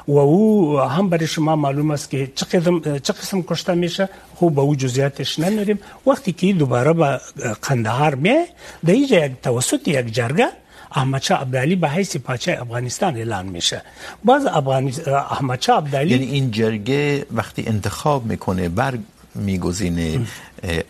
[0.09, 4.55] و او هم برای شما معلوم است که چه قسم چه قسم کشته میشه خوب
[4.55, 7.21] به او جزئیاتش نمیریم وقتی که دوباره به
[7.63, 8.47] قندهار میه
[8.87, 10.49] در یک توسط یک جرگه
[10.93, 13.83] احمد شاه عبدالی به حیث پادشاه افغانستان اعلان میشه
[14.25, 14.93] باز افغان
[15.31, 18.99] احمد شاه عبدالی یعنی این جرگه وقتی انتخاب میکنه بر
[19.35, 20.27] میگزینه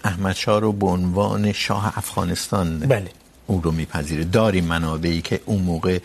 [0.04, 3.10] احمد شاه رو به عنوان شاه افغانستان بله.
[3.46, 4.24] او رو میپذیره.
[4.24, 5.98] داریم منابعی که اون موقع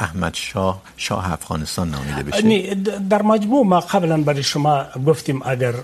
[0.00, 2.74] احمد شاه شاه افغانستان نامیده بشه.
[3.10, 5.74] در مجموع ما قبلا برای شما گفتیم اگر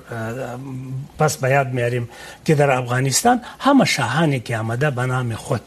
[1.18, 1.42] پس
[1.72, 2.08] میاریم
[2.44, 5.60] که در افغانستان همه شاهانی که آمده به نام خود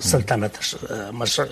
[0.00, 0.58] سلطنت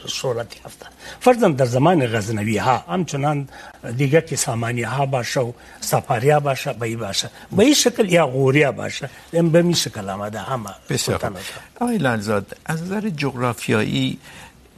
[0.06, 0.86] شهرت یافته.
[1.20, 3.48] فرضاً در زمان غزنوی ها همچنان
[3.96, 7.30] دیگه که سامانی ها باشه و سفاریا باشه به این باشه.
[7.52, 11.36] به این شکل یا غوریا باشه این به این شکل آمده همه سلطنت
[11.80, 14.18] آقای لالزاد از نظر جغرافیایی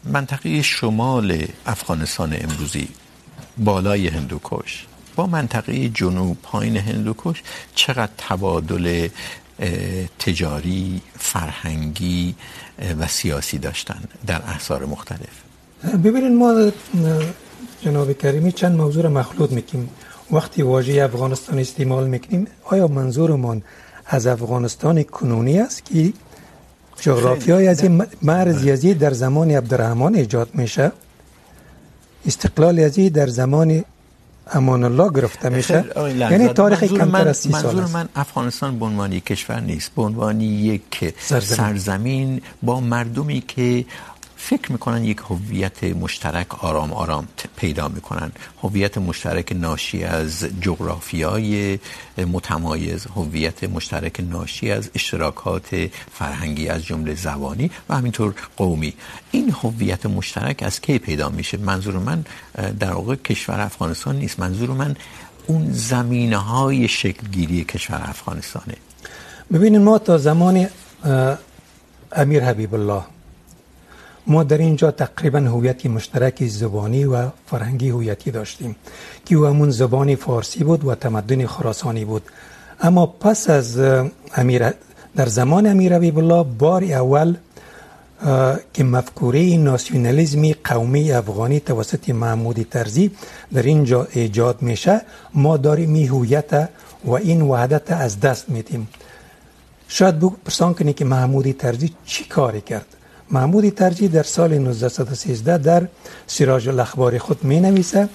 [0.04, 2.88] منطقه شمال افغانستان امروزی
[3.58, 4.86] بالای هندوکش
[5.16, 7.42] با منطقه جنوب پایین هندوکش
[7.74, 9.08] چقدر تبادل
[10.18, 12.34] تجاری فرهنگی
[13.00, 15.34] و سیاسی داشتن در احصار مختلف.
[16.04, 16.70] ببینید، ما
[17.80, 19.88] جناب کریمی چند موضوع را مخلوط میکنیم.
[20.30, 23.62] وقتی واژه افغانستان استعمال میکنیم، آیا منظورمان
[24.06, 26.12] از افغانستان کنونی است که
[27.00, 27.84] جغرافیای از
[28.22, 30.92] مرز یزید در زمان عبدالرحمن ایجاد میشه؟
[32.26, 33.84] استقلال ازی در زمان
[34.52, 35.84] امان الله گرفته میشه
[36.18, 40.40] یعنی تاریخ کمتر از 30 سال منظور من افغانستان به عنوان کشور نیست به عنوان
[40.40, 43.84] یک سرزمین, سرزمین با مردمی که
[44.46, 48.32] فکر میکنن یک هویت مشترک آرام آرام پیدا میکنن.
[48.62, 51.78] هویت مشترک ناشی از جغرافیای
[52.18, 58.94] متمایز، هویت مشترک ناشی از اشتراکات فرهنگی از جمله زبانی و همینطور قومی.
[59.30, 62.24] این هویت مشترک از کی پیدا میشه؟ منظور من
[62.78, 64.40] در واقع کشور افغانستان نیست.
[64.40, 64.96] منظور من
[65.46, 68.76] اون زمینه های شکل گیری کشور افغانستانه.
[69.52, 70.66] ببینید ما تا زمان
[72.12, 73.02] امیر حبیب الله
[74.26, 78.76] ما در اینجا تقریباً هویت مشترک زبانی و فرهنگی هویتی داشتیم
[79.24, 82.22] که او همون زبان فارسی بود و تمدن خراسانی بود.
[82.80, 83.78] اما پس از
[84.34, 84.70] امیر،
[85.16, 87.36] در زمان امیر حبیب الله بار اول
[88.74, 93.10] که مفکوره ناسیونالیسم قومی افغانی توسط محمود طرزی
[93.54, 95.00] در اینجا ایجاد میشه،
[95.34, 96.68] ما داریم این هویت
[97.04, 98.88] و این وحدت از دست میدیم.
[99.88, 102.95] شاید بپرسان کنی که محمود طرزی چی کاری کرد؟
[103.30, 105.88] محمود ترجی در سال 1913 در
[106.26, 108.08] سراج الاخبار خود می نویسه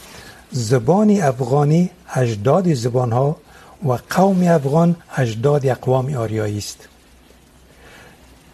[0.51, 3.37] زبان افغانی اجداد زبان ها
[3.85, 6.87] و قوم افغان اجداد اقوام آریایی است.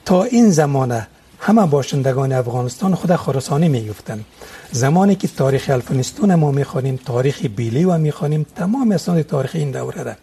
[0.05, 1.07] تا این زمانه
[1.39, 4.25] همه باشندگان افغانستان خود خراسانی می گفتن
[4.71, 9.51] زمانی که تاریخ الفنستون ما می خانیم تاریخ بیلی و می خانیم تمام اسناد تاریخ
[9.55, 10.17] این دوره ده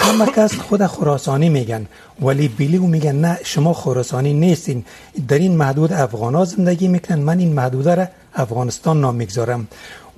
[0.00, 1.86] همه کس خود خراسانی میگن.
[2.22, 4.84] ولی بیلیو میگن نه شما خراسانی نیستین.
[5.28, 7.18] در این محدود افغانا زندگی میکنن.
[7.18, 9.68] من این محدوده را افغانستان نام میگذارم.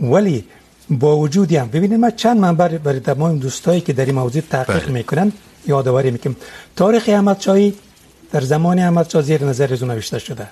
[0.00, 0.44] ولی
[0.90, 4.88] با وجودی هم ببینید ما چند منبر برای تمام دوستایی که در این موضوع تحقیق
[4.88, 5.32] میکنن
[5.66, 6.36] یادآوری میکنم.
[6.76, 7.74] تاریخ احمد شاهی
[8.32, 10.46] در زمان احمد شاه زیر نظر رزو نوشته شده.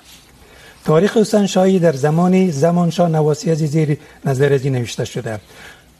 [0.85, 5.39] تاریخ حسین شاهی در زمان زمان شاه نواسی از زیر نظر ازی نوشته شده.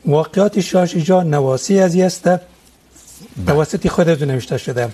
[0.06, 2.51] واقعات شاه شجاع نواسی از است.
[3.46, 4.88] توسط خودتون نوشته شده.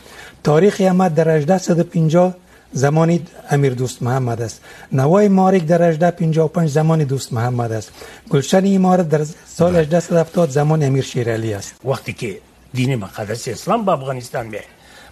[0.44, 2.34] تاریخ احمد در 1850
[2.72, 4.60] زمانی امیر دوست محمد است.
[4.92, 7.92] نوای مارک در 1855 زمان دوست محمد است.
[8.30, 11.74] گلشن امارت در سال 1870 زمان امیر شیرالی است.
[11.84, 12.38] وقتی که
[12.74, 14.64] دین مقدس اسلام به افغانستان میاد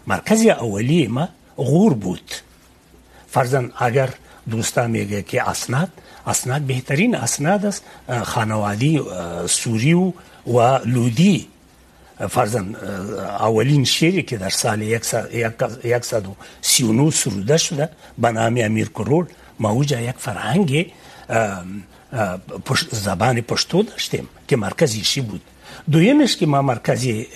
[0.07, 2.31] مرکز اولی ما غور بود.
[3.29, 4.09] فرزن اگر
[4.51, 5.89] دوستا میگه که اسناد
[6.27, 7.83] اسناد بهترین اسناد است
[8.23, 9.03] خانوادی
[9.49, 11.49] سوری و لودی.
[12.21, 12.75] فرزن
[13.41, 14.99] اولین شعری که در سال
[16.01, 19.27] 139 سروده شده به نام امیر کرول
[19.59, 20.93] ما اوجا یک فرهنگ
[22.91, 25.43] زبان پشتو داشتیم که مرکزی شی بود
[25.91, 27.27] دویمش که ما مرکزی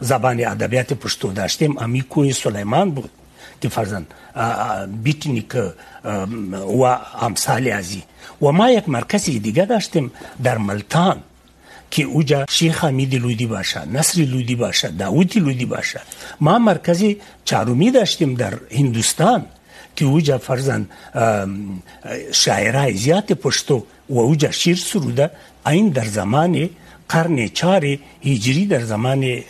[0.00, 3.10] زبان ادبیات پشتو داشتیم امی کوی سلیمان بود
[3.60, 4.06] که فرزن
[5.02, 5.56] بیتنیک
[6.80, 6.82] و
[7.20, 8.02] امثال ازی
[8.42, 10.12] و ما یک مرکزی دیگه داشتیم
[10.42, 11.22] در ملتان
[11.94, 16.00] که اوجا شیخ حمید لودی باشا نصر لودی باشا داوود لودی باشا
[16.40, 19.46] ما مرکزی چارومی داشتیم در هندوستان
[19.96, 20.86] که اوجا فرزن
[22.32, 25.30] شاعرای زیات پشتو و اوجا شیر سروده
[25.66, 26.70] این در زمان
[27.08, 27.84] قرن چهار
[28.22, 29.40] هجری در زمان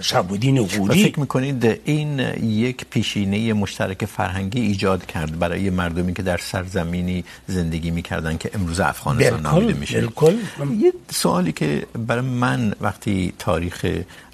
[0.00, 1.04] شابودین غوری.
[1.04, 7.90] فکر میکنید این یک پیشینه مشترک فرهنگی ایجاد کرد برای مردمی که در سرزمینی زندگی
[7.90, 10.36] میکردن که امروز افغانستان نامیده میشه؟ بالکل.
[10.78, 13.86] یه سوالی که برای من وقتی تاریخ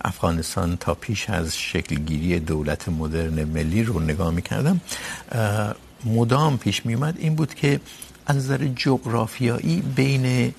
[0.05, 4.81] افغانستان تا پیش از شکلگیری دولت مدرن ملی رو نگاه میکردم
[6.05, 7.81] مدام پیش میومد این بود که
[8.27, 10.53] از نظر جغرافیایی بین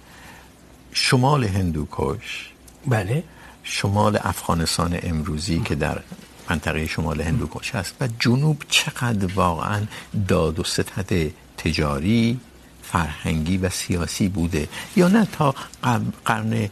[0.94, 2.50] شمال هندوکش
[2.88, 3.24] بله.
[3.64, 6.02] شمال افغانستان امروزی که در
[6.50, 9.82] منطقه شمال هندوکش هست و جنوب چقدر واقعا
[10.28, 12.40] داد و ستد تجاری
[12.84, 14.68] فرهنگی و سیاسی بوده.
[14.96, 15.56] یا نه تا
[16.26, 16.70] قرن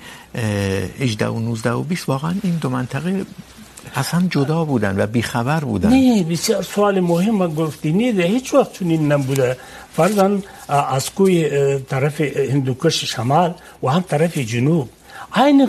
[0.99, 3.25] 18 و 19 و 20 واقعا این دو منطقه
[3.96, 5.89] اصلا جدا بودن و بیخبر بودن.
[5.89, 7.92] نه، بسیار سوال مهم گفتی.
[7.92, 9.58] نه هیچ وقت چنین نبوده.
[9.96, 14.89] فرضاً از کوی طرف هندوکش شمال و هم طرف جنوب.
[15.36, 15.68] عین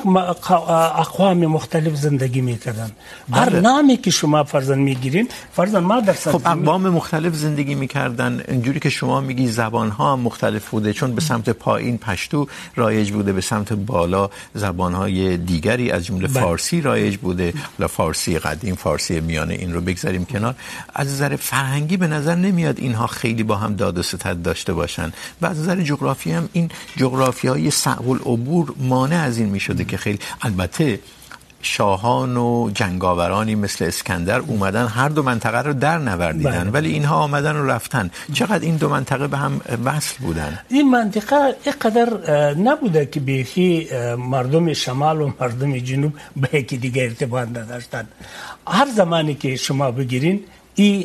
[0.96, 2.90] اقوام مختلف زندگی میکردن
[3.32, 8.80] هر نامی که شما فرزن میگیرین فرزن ما در خب اقوام مختلف زندگی میکردن اینجوری
[8.80, 12.46] که شما میگی زبان ها مختلف بوده چون به سمت پایین پشتو
[12.76, 18.38] رایج بوده به سمت بالا زبان های دیگری از جمله فارسی رایج بوده حالا فارسی
[18.38, 20.54] قدیم فارسی میانه این رو بگذاریم کنار
[20.94, 25.12] از نظر فرهنگی به نظر نمیاد اینها خیلی با هم داد و ستد داشته باشن
[25.42, 29.96] و از نظر جغرافی هم این جغرافیای صعب العبور مانع از این می شده که
[29.96, 30.98] خیلی البته
[31.62, 36.70] شاهان و جنگاورانی مثل اسکندر اومدن هر دو منطقه رو در نوردیدن بله.
[36.70, 38.10] ولی اینها آمدن و رفتن.
[38.32, 42.08] چقدر این دو منطقه به هم وصل بودن؟ این منطقه اینقدر
[42.54, 48.08] نبوده که بیخی مردم شمال و مردم جنوب به یکی دیگه ارتباط نداشتن.
[48.66, 50.40] هر زمانی که شما بگیرین
[50.74, 51.04] این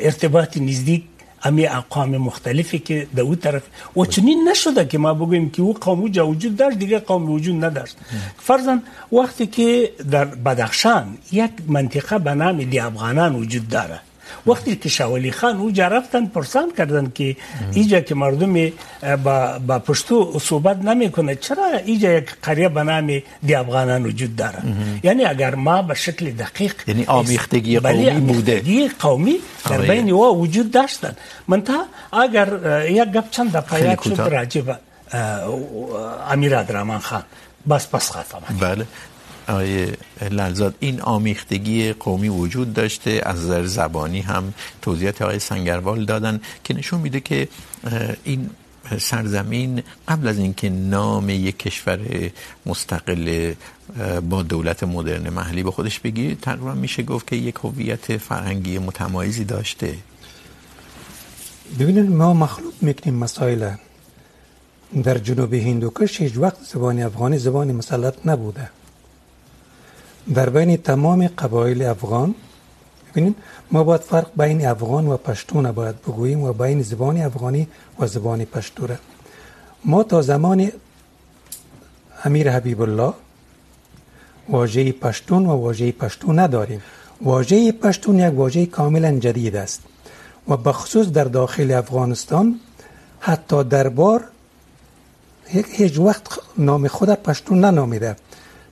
[0.00, 1.02] ارتباط نزدیک
[1.44, 3.62] امی اقوام مختلفی که در او طرف
[3.96, 7.64] و چنین نشده که ما بگویم که او قوم جا وجود داشت، دیگه قوم وجود
[7.64, 7.96] نداشت.
[8.38, 8.78] فرضاً
[9.12, 14.00] وقتی که در بدخشان یک منطقه به نام دی افغانان وجود داره.
[14.46, 17.36] وقتی که شاولی خان او رفتن پرسان کردن که
[17.72, 18.72] اینجا که مردم
[19.24, 24.58] با, با پشتو صحبت نمیکنه چرا اینجا یک قریه به نام دی افغانان وجود داره؟
[25.02, 28.52] یعنی اگر ما به شکل دقیق یعنی آمیختگی قومی بوده.
[28.52, 29.36] آمیختگی قومی
[29.68, 31.16] در بین او وجود داشتن.
[31.48, 32.48] من تا اگر
[32.90, 34.78] یک گپ چند دفعه شد راجب
[36.30, 37.22] امیر عبدالرحمن خان.
[37.70, 38.86] بس پس خاتم بله.
[39.50, 39.92] آقای
[40.30, 46.74] لالزاد این آمیختگی قومی وجود داشته، از نظر زبانی هم توضیحات آقای سنگروال دادن که
[46.74, 47.48] نشون میده که
[48.24, 48.50] این
[48.98, 52.00] سرزمین قبل از اینکه نام یک کشور
[52.66, 53.52] مستقل
[54.30, 59.44] با دولت مدرن محلی به خودش بگیره، تقریباً میشه گفت که یک هویت فرهنگی متمایزی
[59.44, 59.94] داشته.
[61.78, 63.70] ببینید، ما مخلوط میکنیم مسائل
[65.02, 68.70] در جنوب هندوکش، هیچ وقت زبان افغانی زبان مسلط نبوده.
[70.34, 72.34] در بین تمام قبایل افغان،
[73.10, 73.36] ببینید،
[73.70, 78.44] ما باید فرق بین افغان و پشتون باید بگوییم و بین زبان افغانی و زبان
[78.44, 78.98] پشتوره.
[79.84, 80.72] ما تا زمان
[82.24, 83.14] امیر حبیب الله
[84.48, 86.82] واژه پشتون و واژه پشتون نداریم.
[87.22, 89.82] واژه پشتون یک واژه کاملا جدید است
[90.48, 92.60] و بخصوص در داخل افغانستان
[93.20, 94.24] حتی دربار
[95.46, 98.16] هیچ وقت نام خود پشتون ننامیده.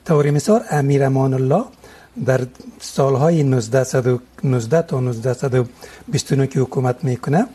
[0.09, 1.64] طور مثال امیر امان الله
[2.27, 2.40] در
[2.81, 7.47] سالهای 1919 تا 1929 که حکومت میکنه،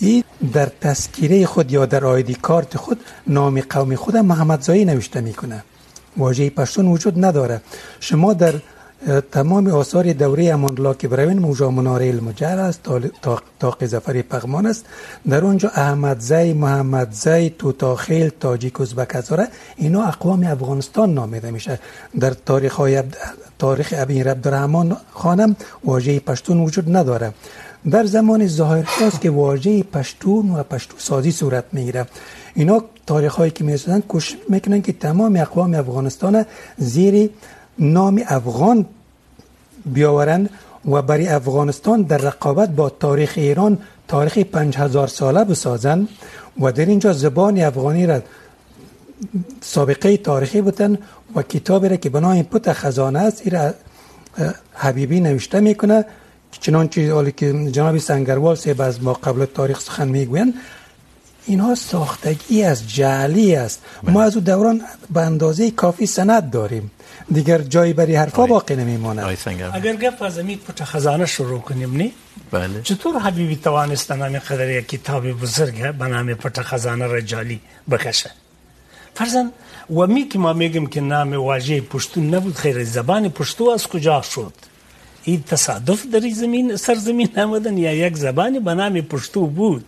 [0.00, 5.20] این در تذکیره خود یا در آیدی کارت خود نام قوم خود محمد زایی نوشته
[5.20, 5.64] میکنه.
[6.16, 7.60] واژه پشتون وجود نداره.
[8.00, 8.54] شما در
[9.32, 12.80] تمام آثار دوره امان الله که بروین موجا مناره المجر است
[13.60, 14.86] تاق زفر پغمان است
[15.28, 21.78] در اونجا احمد زی محمد زی توتاخیل تاجیک ازبک هزاره اینا اقوام افغانستان نامیده میشه
[22.20, 23.02] در تاریخ های
[23.58, 27.32] تاریخ ابی عبدالرحمن خانم واژه پشتون وجود نداره
[27.90, 32.06] در زمان ظاهر شاست که واژه پشتون و پشتو سازی صورت میگیره
[32.54, 36.44] اینا تاریخ هایی که میرسدن کوشش میکنن که تمام اقوام افغانستان
[36.78, 37.30] زیر
[37.78, 38.86] نام افغان
[39.84, 40.50] بیاورند
[40.84, 46.08] و برای افغانستان در رقابت با تاریخ ایران تاریخ پنج هزار ساله بسازند
[46.60, 48.20] و در اینجا زبان افغانی را
[49.60, 50.98] سابقه تاریخی بودن
[51.34, 53.72] و کتابی را که بنای پت خزانه است، این
[54.74, 56.04] حبیبی نوشته میکنه.
[56.60, 60.54] چنانچه حالی که جناب سنگروال سیب از ما قبل تاریخ سخن میگوین
[61.46, 63.82] اینها ساختگی است، جعلی است.
[64.02, 66.90] ما از او دوران به اندازه کافی سند داریم.
[67.32, 69.26] دیگر جایی برای حرفا باقی نمیمونه.
[69.72, 72.12] اگر گپ از امید پت خزانه شروع کنیم نی؟
[72.50, 72.82] بله.
[72.82, 77.60] چطور حبیبی توانست نام قدر یک کتاب بزرگ به نام پت خزانه رجالی
[77.90, 78.30] بکشه؟
[79.14, 79.50] فرضاً
[79.90, 84.22] و می که ما میگیم که نام واژه پشتون نبود خیر زبان پشتو از کجا
[84.22, 84.52] شد؟
[85.24, 89.84] این تصادف در زمین سرزمین آمدن یا یک زبانی به نام پشتو بود؟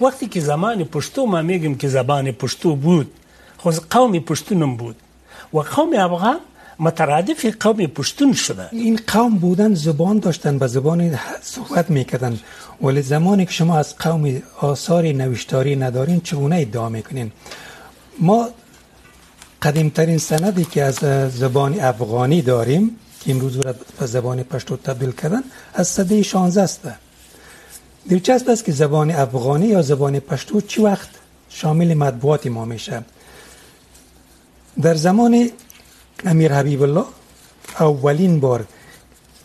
[0.00, 3.10] وقتی که زمان پشتو ما میگیم که زبان پشتو بود
[3.58, 4.96] خود قوم پشتونم بود.
[5.54, 6.38] و قوم افغان
[6.80, 8.68] مترادف قوم پشتون شده.
[8.72, 12.38] این قوم بودن زبان داشتن به زبان صحبت میکردن.
[12.82, 17.32] ولی زمانی که شما از قوم آثار نوشتاری ندارین، چگونه ادعا میکنین؟
[18.18, 18.48] ما
[19.62, 20.94] قدیمترین سندی که از
[21.34, 23.56] زبان افغانی داریم، که امروز
[24.00, 25.42] به زبان پشتو تبدیل کردن،
[25.74, 26.80] از سده 16 است.
[28.10, 31.08] دلچسب است که زبان افغانی یا زبان پشتو چی وقت
[31.48, 33.02] شامل مطبوعات ما میشه.
[34.82, 35.50] در زمان
[36.24, 37.04] امیر حبیب الله
[37.80, 38.64] اولین بار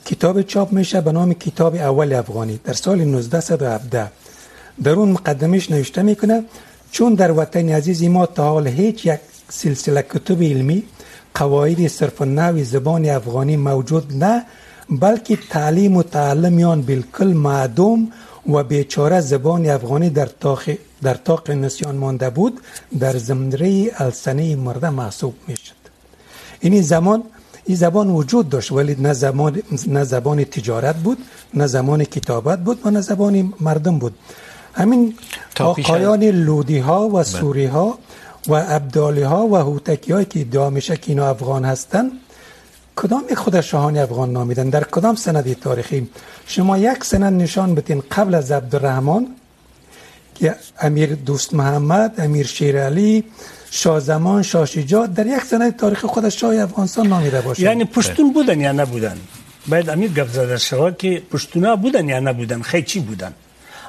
[0.05, 4.11] کتاب چاپ میشه به نام کتاب اول افغانی در سال 1917
[4.83, 6.43] در اون مقدمش نوشته میکنه،
[6.91, 10.83] چون در وطن عزیز ما تا حال هیچ یک سلسله کتب علمی،
[11.33, 14.45] قواعد صرف نوی زبان افغانی موجود نه،
[14.89, 18.11] بلکه تعلیم و تعلمیان بالکل معدوم
[18.49, 20.63] و بیچاره زبان افغانی در تاق
[21.01, 22.59] در تاق نسیان مانده بود،
[22.99, 25.82] در زمره السنه مرده محسوب میشد.
[26.63, 27.23] این زمان
[27.65, 31.17] این زبان وجود داشت ولی نه زبان نه زبان تجارت بود
[31.53, 34.15] نه زبان کتابت بود و نه زبان مردم بود.
[34.73, 35.13] همین
[35.59, 37.99] آقایان لودی ها و سوری ها
[38.47, 42.11] و ابدالی ها و هوتکی هایی که ادعا میشه که اینا افغان هستن
[42.95, 46.09] کدام خود شاهان افغان نامیدن؟ در کدام سند تاریخی
[46.47, 49.27] شما یک سند نشان بتین قبل از عبدالرحمن
[50.35, 53.23] که امیر دوست محمد امیر شیر علی
[53.75, 58.33] شاه زمان، شاه شجاع در یک سنه تاریخ خود شاه افغانستان نامیده باشه یعنی پشتون
[58.33, 59.17] بودن یا نبودن؟
[59.67, 63.33] باید امیر گپ زده شوا که پشتونا بودن یا نبودن خیچی بودن؟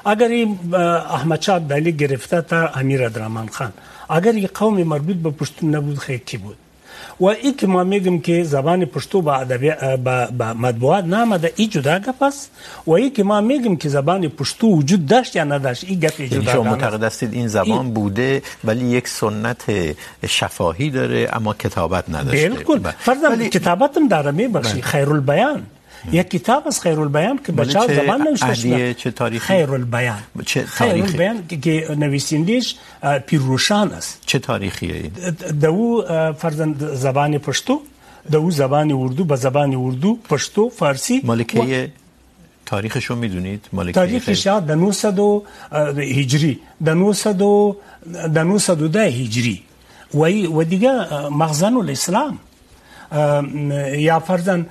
[0.05, 0.73] اگر این
[1.17, 3.73] احمد شاه عبدالی گرفته تا امیر عبدالرحمن خان،
[4.09, 6.57] اگر یہ قوم مربوط به پشتون نبود خیچی بود؟
[7.19, 9.71] و ای که ما میگم که زبان پشتو با ادبی
[10.03, 12.51] با, با مطبوعات نامده ای جدا گپ است
[12.87, 16.51] و ای که ما میگم که زبان پشتو وجود داشت یا نداشت ای گپ جدا
[16.51, 17.93] شما معتقد هستید این زبان.
[17.93, 19.63] بوده ولی یک سنت
[20.27, 23.49] شفاهی داره اما کتابت نداشته بالکل فرضاً ولی...
[23.49, 25.63] کتابت هم داره میبخشی خیر البیان
[26.11, 28.93] یک کتاب از خیر البیان که بچه زبان نوشته شده.
[28.93, 32.75] چه تاریخی؟ خیر البیان چه خیر البیان که نویسندش
[33.25, 34.21] پیروشان است.
[34.25, 35.11] چه تاریخیه
[35.61, 36.05] دو
[36.37, 37.81] فرزند زبان پشتو
[38.31, 41.21] دو زبان اردو به زبان اردو پشتو فارسی.
[41.23, 41.91] مالکه
[42.65, 45.19] تاریخش رو میدونید؟ مالکه تاریخش د 900
[45.97, 46.59] هجری.
[46.85, 47.37] د 900
[48.33, 49.63] د 910 هجری.
[50.13, 50.91] و و دیگه
[51.29, 52.39] مخزن الاسلام.
[53.11, 54.65] یا فرضاً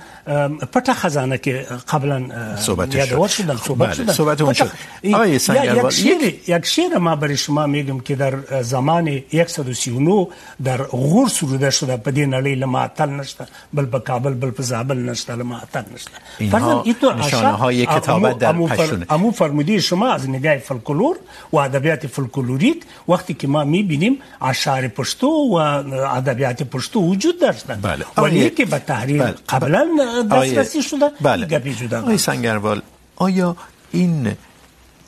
[0.73, 1.55] پټه خزانه کې
[1.93, 2.19] قبلا
[2.65, 7.37] صحبت یا د ورشدن صحبت شد صحبت آقای سنگروال یک شعر یک شعر ما برای
[7.37, 10.27] شما میگم که در زمان 139
[10.63, 11.97] در غور سروده شده.
[11.97, 13.47] په دې نړۍ لما اتل نشته.
[13.73, 16.49] بل په کابل بل په زابل نشته لما اتل نشته.
[16.51, 21.17] فرضاً اینطور نشانه های کتابت در پشتون امو فرمودی شما از نگاه فولکلور
[21.53, 27.79] و ادبیات فولکلوریک وقتی که ما میبینیم اشعار پشتو و ادبیات پشتو وجود داشتن.
[27.81, 28.05] بله.
[28.25, 29.35] ولی که به تحریر بله.
[29.49, 29.87] قبلا
[30.31, 31.45] دسترسی شده بله.
[31.45, 32.81] گپی جدا آقای سنگروال
[33.15, 33.55] آیا
[33.91, 34.31] این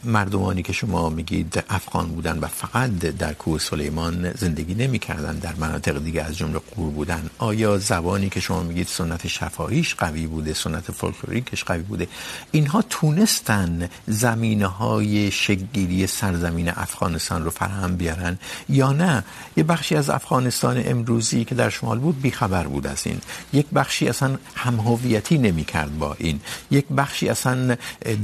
[0.04, 5.54] مردمانی که شما میگید افغان بودن و فقط در کوه سلیمان زندگی نمی کردن در
[5.56, 10.54] مناطق دیگه از جمله قور بودن، آیا زبانی که شما میگید سنت شفاهیش قوی بوده،
[10.54, 12.08] سنت فولکلوریکش قوی بوده؟
[12.52, 18.38] اینها تونستن زمینه های شکلگیری سرزمین افغانستان رو فراهم بیارن
[18.70, 19.24] یا نه؟
[19.58, 23.22] یه بخشی از افغانستان امروزی که در شمال بود بیخبر بود از این.
[23.54, 26.40] یک بخشی اصلا هم هویتی نمی کرد با این.
[26.72, 27.76] یک بخشی اصلا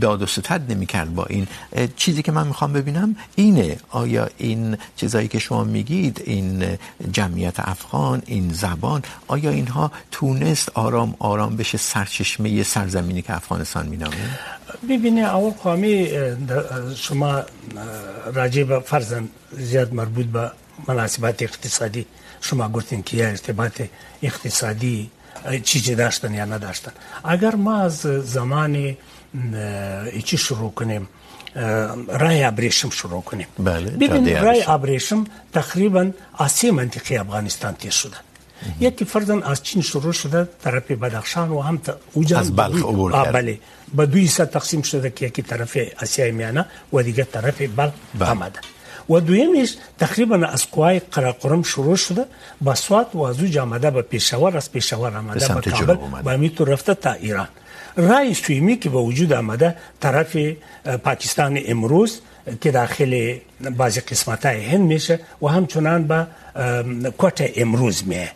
[0.01, 1.47] داد و ستد نمی کرد با این.
[1.95, 3.77] چیزی که من میخوام ببینم اینه.
[3.89, 6.77] آیا این چیزایی که شما میگید، این
[7.11, 14.39] جمعیت افغان، این زبان، آیا اینها تونست آرام آرام بشه سرچشمه سرزمینی که افغانستان مینامه؟
[14.89, 16.09] ببینید اول قامی
[16.95, 17.41] شما
[18.33, 20.51] راجع به فرزن زیاد مربوط به
[20.87, 22.05] مناسبات اقتصادی
[22.41, 23.81] شما گفتین که یا ارتباط
[24.21, 25.11] اقتصادی
[25.63, 26.91] چیزی داشتن یا نداشتن.
[27.23, 28.01] اگر ما از
[28.35, 28.97] زمان
[30.23, 31.07] چی شروع کنیم؟
[32.07, 33.47] رای ابریشم شروع کنیم.
[33.59, 38.17] بله ببین رای ابریشم تقریباً از سه منطقه افغانستان تیر شده.
[38.79, 41.81] یکی فرضاً از چین شروع شده طرف بدخشان و هم
[42.13, 43.33] اوجان از بلخ عبور کرد.
[43.33, 43.59] بله.
[43.93, 48.59] به دوی سه تقسیم شده که یکی طرف آسیای میانه و دیگه طرف بلخ آمده.
[49.09, 52.25] و دویمش تقریباً از قوای قراقرم شروع شده.
[52.61, 56.69] با سوات و از اوج آمده به پیشاور از پیشاور آمده به کابل و همینطور
[56.69, 57.47] رفته تا ایران.
[57.97, 60.37] رای سویمی که به وجود آمده طرف
[61.03, 62.21] پاکستان امروز
[62.61, 66.27] که داخل بعضی قسمت های هند میشه و همچنان به
[67.17, 68.31] کوت امروز میه.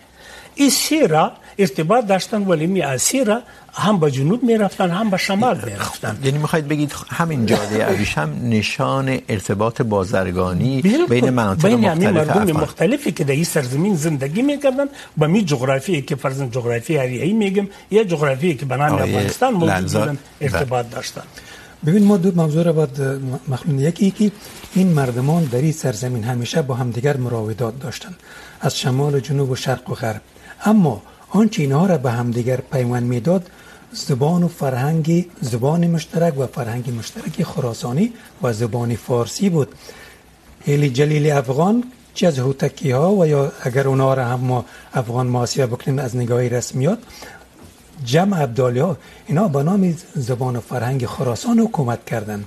[0.55, 3.41] این سیرا ارتباط داشتن ولی می اسیرا
[3.73, 6.17] هم به جنوب می رفتن هم به شمال می رفتن.
[6.23, 12.41] یعنی میخواید بگید همین جاده ابریش هم نشان ارتباط بازرگانی بین مناطق بین مختلف مردم
[12.41, 12.51] افغان.
[12.51, 14.85] مختلفی که در این سرزمین زندگی میکردن
[15.17, 19.91] با می جغرافی که فرض جغرافی اریایی میگم یا جغرافی که به نام افغانستان موجود
[19.93, 21.23] بودن ارتباط داشتن.
[21.85, 23.01] ببین ما دو موضوع را باید
[23.47, 24.31] مخلون یکی که
[24.75, 28.15] این مردمان در این سرزمین همیشه با همدیگر مراودات داشتن
[28.61, 30.21] از شمال و جنوب و شرق و غرب.
[30.65, 33.49] اما آنچه اینها را به همدیگر پیوند میداد،
[33.91, 38.13] زبان و فرهنگ زبان مشترک و فرهنگ مشترک خراسانی
[38.43, 39.67] و زبان فارسی بود.
[40.67, 45.27] هلی جلیل افغان چه از هوتکی ها و یا اگر اونا را هم ما افغان
[45.27, 46.99] ماسیا بکنیم، از نگاه رسمیات
[48.05, 48.97] جمع عبدالی ها
[49.27, 52.43] اینا به نام زبان و فرهنگ خراسان حکومت کردن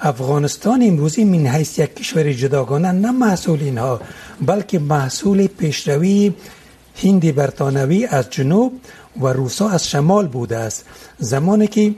[0.00, 4.00] افغانستان امروزی من حیث یک کشور جداگانه، نه محصول اینها،
[4.40, 6.34] بلکه محصول پیشروی
[7.02, 8.72] هندی برطانوی از جنوب
[9.20, 10.84] و روسا از شمال بوده است.
[11.18, 11.94] زمانی که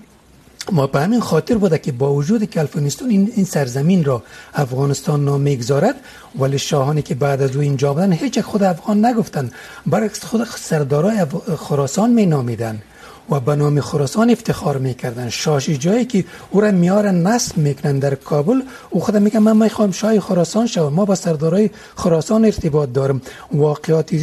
[0.72, 4.22] ما به همین خاطر بوده که با وجود که افغانستان این, این سرزمین را
[4.54, 5.94] افغانستان نام میگذارد
[6.38, 9.50] ولی شاهانی که بعد از او اینجا بودن هیچ خود افغان نگفتن
[9.86, 11.26] برعکس خود سردارای
[11.56, 12.82] خراسان می نامیدن
[13.30, 15.28] و به نام خراسان افتخار میکردن.
[15.28, 19.92] شاشی جایی که او را میارن نصب میکنن در کابل او خود میگه من میخوام
[19.92, 20.92] شاه خراسان شوم.
[20.92, 23.20] ما با سردارای خراسان ارتباط دارم.
[23.52, 24.16] واقعات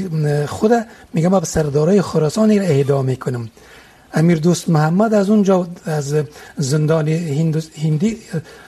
[0.45, 0.71] خود
[1.13, 3.49] میگه ما به سردارای خراسان را اهدا میکنم.
[4.13, 6.15] امیر دوست محمد از اونجا از
[6.57, 7.07] زندان
[7.83, 8.17] هندی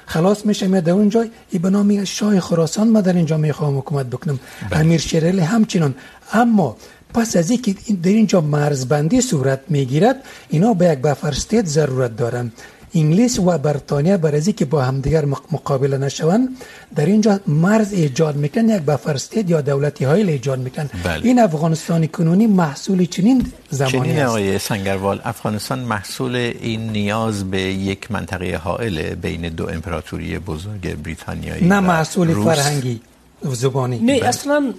[0.06, 1.26] خلاص میشه میاد در اونجا.
[1.50, 4.40] ای به نام شاه خراسان ما در اینجا میخوام حکومت بکنم.
[4.72, 5.96] امیر شیرالی همچنان.
[6.34, 6.78] اما
[7.14, 12.52] پس از اینکه در اینجا مرزبندی صورت میگیرد اینا به یک بفر استیت ضرورت دارن
[12.96, 16.50] انگلیس و بریتانیا برای اینکه با همدیگر مقابله نشوند
[16.96, 21.26] در اینجا مرز ایجاد میکنن یک بفر استیت یا دولتی های ایجاد میکنن بله.
[21.26, 28.12] این افغانستان کنونی محصول چنین زمانی چنین آقای سنگروال افغانستان محصول این نیاز به یک
[28.12, 33.02] منطقه حائل بین دو امپراتوری بزرگ بریتانیایی نه محصول فرهنگی
[33.44, 34.00] زبانی.
[34.00, 34.74] نه اصلا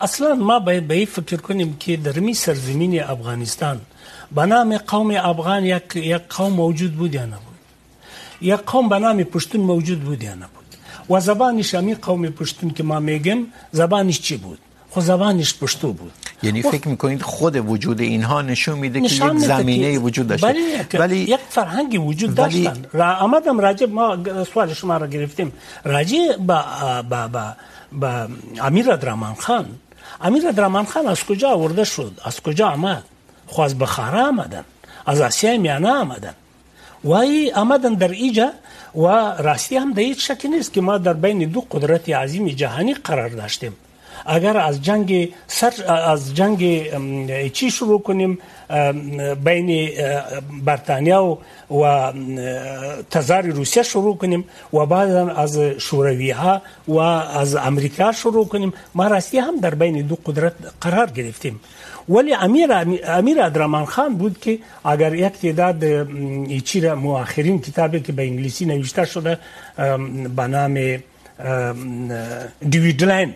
[0.00, 3.80] اصلا ما باید به این فکر کنیم که در می سرزمین افغانستان
[4.34, 7.60] به نام قوم افغان یک, یک قوم موجود بود یا نبود؟
[8.40, 10.66] یک قوم به نام پشتون موجود بود یا نبود؟
[11.10, 13.38] و زبانش همی قوم پشتون که ما میگم
[13.72, 14.58] زبانش چی بود؟
[14.90, 16.12] خو زبانش پشتو بود.
[16.42, 16.70] یعنی و...
[16.70, 20.54] فکر میکنید خود وجود اینها نشون میده که یک زمینه وجود داشته.
[20.98, 22.64] ولی یک فرهنگی وجود ولی...
[22.64, 22.84] داشتن.
[22.92, 24.18] را آمدم راجع ما
[24.54, 25.52] سوال شما را گرفتیم.
[25.84, 26.64] راجع با
[27.10, 27.52] با با,
[27.92, 28.28] با
[28.60, 29.66] امیر عبدالرحمن خان
[30.20, 33.04] امیر عبدالرحمن خان از کجا آورده شد؟ از کجا آمد؟
[33.46, 34.64] خو از بخارا آمدن،
[35.06, 36.34] از آسیا میانه آمدن.
[37.04, 38.50] و ای آمدن در ایجا
[38.94, 39.06] و
[39.38, 43.28] راستی هم در هیچ شکی نیست که ما در بین دو قدرت عظیم جهانی قرار
[43.28, 43.76] داشتیم.
[44.26, 46.60] اگر از جنگ سر، از جنگ
[47.52, 48.38] چی شروع کنیم
[49.44, 49.90] بین
[50.64, 51.38] بریتانیا و
[51.70, 52.12] و
[53.10, 58.72] تزار روسیه شروع کنیم و بعد از شوروی ها و از امریکا شروع کنیم.
[58.94, 61.60] ما راستی هم در بین دو قدرت قرار گرفتیم.
[62.08, 62.72] ولی امیر
[63.04, 66.08] امیر عبدالرحمن خان بود که اگر یک تعداد
[66.62, 69.38] چی مؤخرین کتابی که به انگلیسی نوشته شده
[70.36, 70.98] به نام
[72.70, 73.34] دیویدلاین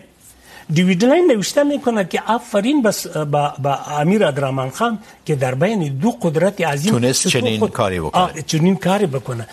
[0.69, 6.11] دیویدلاین نوشته میکنه که آفرین بس با, با امیر عبدالرحمن خان که در بین دو
[6.11, 9.47] قدرت عظیم تونست چنین کاری بکنه چنین کاری بکنه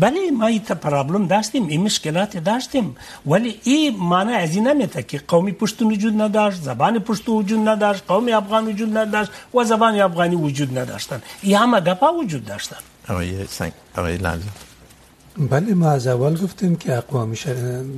[0.00, 5.20] بله ما ایت پرابلم داشتیم این مشکلات داشتیم ولی این معنی از این نمیده که
[5.28, 10.36] قومی پشتون وجود نداشت زبان پشتون وجود نداشت قومی افغان وجود نداشت و زبان افغانی
[10.36, 12.76] وجود نداشتن این همه گپا وجود داشتن
[13.08, 14.48] آقای سنگ آقای لنزو
[15.38, 17.34] بله، ما از اول گفتیم که اقوام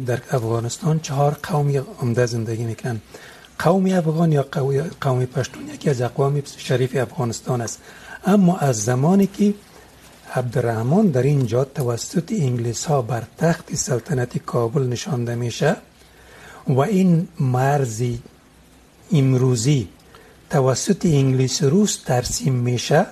[0.07, 3.01] در افغانستان چهار قوم عمده زندگی میکنن.
[3.59, 4.45] قوم افغان یا
[5.01, 7.80] قوم پشتون یکی از اقوام شریف افغانستان است.
[8.26, 9.55] اما از زمانی که
[10.34, 15.76] عبدالرحمن در اینجا توسط انگلیس ها بر تخت سلطنت کابل نشانده میشه
[16.66, 18.22] و این مرزی
[19.12, 19.89] امروزی
[20.51, 23.07] توسط انگلیس روس ترسیم میشه،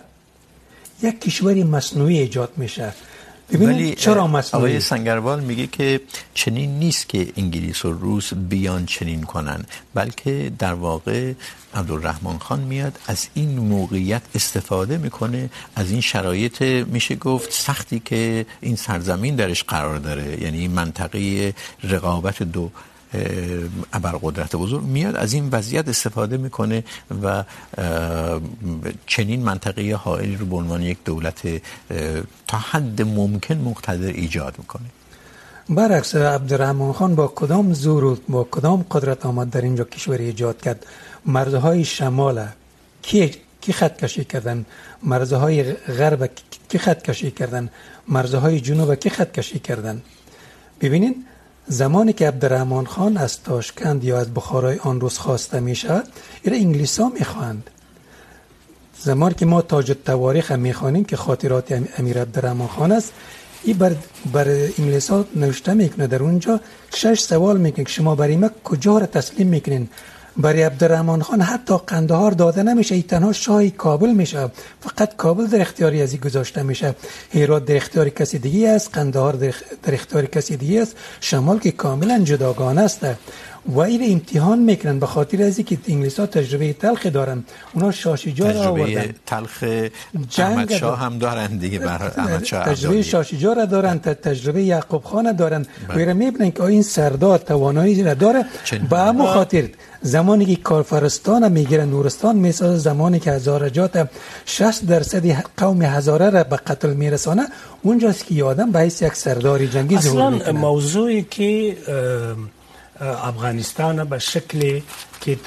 [1.03, 2.93] یک کشوری مصنوعی ایجاد میشه.
[3.53, 6.01] ولی چرا مصنوعی آقای سنگروال میگه که
[6.35, 11.33] چنین نیست که انگلیس و روس بیان چنین کنن بلکه در واقع
[11.75, 18.47] عبدالرحمن خان میاد از این موقعیت استفاده میکنه از این شرایط میشه گفت سختی که
[18.61, 22.71] این سرزمین درش قرار داره یعنی منطقه رقابت دو
[23.93, 26.85] ابرقدرت بزرگ میاد از این وضعیت استفاده میکنه
[27.23, 27.45] و
[29.07, 31.63] چنین منطقه حائلی رو به عنوان یک دولت
[32.47, 34.87] تا حد ممکن مقتدر ایجاد میکنه.
[35.69, 40.63] برعکس عبدالرحمن خان، با کدام زور و با کدام قدرت آمد در اینجا کشور ایجاد
[40.63, 40.87] کرد؟
[41.27, 42.47] مرزهای شمال
[43.03, 43.31] کی
[43.61, 44.67] کی خط کشی کردن؟
[45.03, 46.31] مرزهای غرب
[46.69, 47.71] کی خط کشی کردن؟
[48.09, 50.03] مرزهای جنوب کی خط کشی کردن؟
[50.81, 51.17] ببینید
[51.69, 56.09] زمانی که عبدالرحمن خان از تاشکند یا از بخارای آن روز خواسته می شود
[56.43, 57.71] این انگلیس ها می خواهند
[58.99, 63.13] زمانی که ما تاج تواریخ می خوانیم که خاطرات امیر عبدالرحمن خان است
[63.65, 63.97] این بر,
[64.33, 66.61] بر انگلیس ها نوشته میکنه در اونجا
[66.95, 69.89] شش سوال میکنه که شما بر ایمه کجا را تسلیم میکنین؟
[70.39, 74.49] برای عبدالرحمن خان حتی قندهار داده نمیشه، ای تنها شاه کابل میشه.
[74.81, 76.95] فقط کابل در اختیاری ازی گذاشته میشه.
[77.35, 79.33] هرات در اختیار کسی دیگه است، قندهار
[79.83, 80.97] در اختیار کسی دیگه است.
[81.21, 83.07] شمال که کاملا جداگانه است.
[83.69, 87.45] و این امتحان میکنن به خاطر از اینکه انگلیس ها تجربه تلخ دارن.
[87.75, 88.95] اونا شاشجا را آوردن.
[88.95, 89.65] تجربه تلخ
[90.39, 95.33] احمد شاه هم دارن دیگه بر احمد شاه تجربه شاشجا را دارن تجربه یعقوب خان
[95.33, 95.67] دارن.
[95.89, 98.45] و اینا میبینن که این سردار توانایی را داره.
[98.91, 99.69] به همون خاطر
[100.03, 104.09] زمانی که کارفرستان میگیرن نورستان میسازه زمانی که هزارجات
[104.47, 107.47] 60 درصد قوم هزاره را به قتل میرسانه
[107.83, 110.49] اونجاست که آدم به یک سردار جنگی ظهور میکنه.
[110.49, 111.77] اصلا موضوعی که
[113.01, 114.81] افغانستان به شکل
[115.21, 115.39] که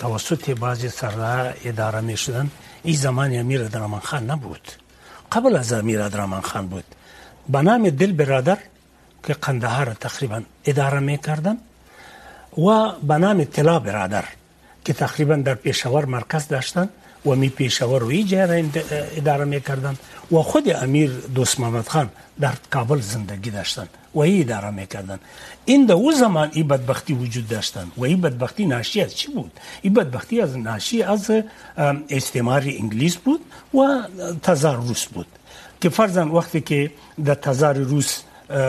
[0.00, 2.50] توسط بعضی سرها اداره می شدن.
[2.82, 4.68] این زمان امیر عبدالرحمن خان نبود
[5.32, 6.84] قبل از امیر عبدالرحمن خان بود.
[7.48, 8.58] به نام دل برادر
[9.26, 11.56] که قندهار تقریباً اداره میکردن
[12.58, 14.24] و به نام طلا برادر
[14.84, 16.88] که تقریباً در پیشور مرکز داشتن.
[17.26, 18.64] و می پیشور رو ایجاره
[19.16, 19.96] اداره میکردن
[20.32, 22.10] و خود امیر دوست محمد خان
[22.40, 25.18] در کابل زندگی داشتن و ای اداره میکردن
[25.64, 29.52] این در او زمان ای بدبختی وجود داشتن و ای بدبختی ناشی از چی بود؟
[29.82, 31.30] ای بدبختی از ناشی از
[32.10, 33.40] استعمار انگلیس بود
[33.74, 33.78] و
[34.42, 35.26] تزار روس بود.
[35.80, 36.90] که فرضاً وقتی که
[37.24, 38.18] در تزار روس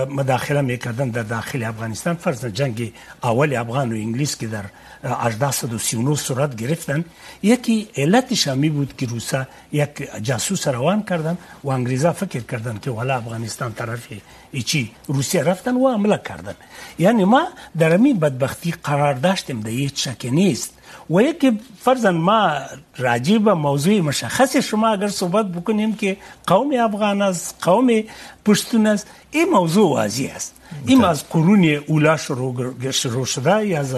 [0.10, 2.93] مداخله میکردن در داخل افغانستان فرض جنگ
[3.24, 4.64] اول افغان و انگلیس که در
[5.04, 7.06] 1839 صورت گرفتن.
[7.43, 12.91] یکی علتش همی بود که روسا یک جاسوس روان کردن و انگریزا فکر کردن که
[12.91, 14.08] والا افغانستان طرف
[14.51, 16.56] ایچی روسیه رفتن و عمله کردن.
[16.99, 17.47] یعنی ما
[17.78, 20.74] در امی بدبختی قرار داشتیم در هیچ شک نیست.
[21.10, 22.60] و یک فرضاً ما
[22.97, 28.04] راجع به موضوع مشخص شما اگر صحبت بکنیم که قوم افغان است قوم
[28.45, 30.54] پشتون است این موضوع واضح است.
[30.86, 33.95] این از قرون اولا شروع شروع شده یا از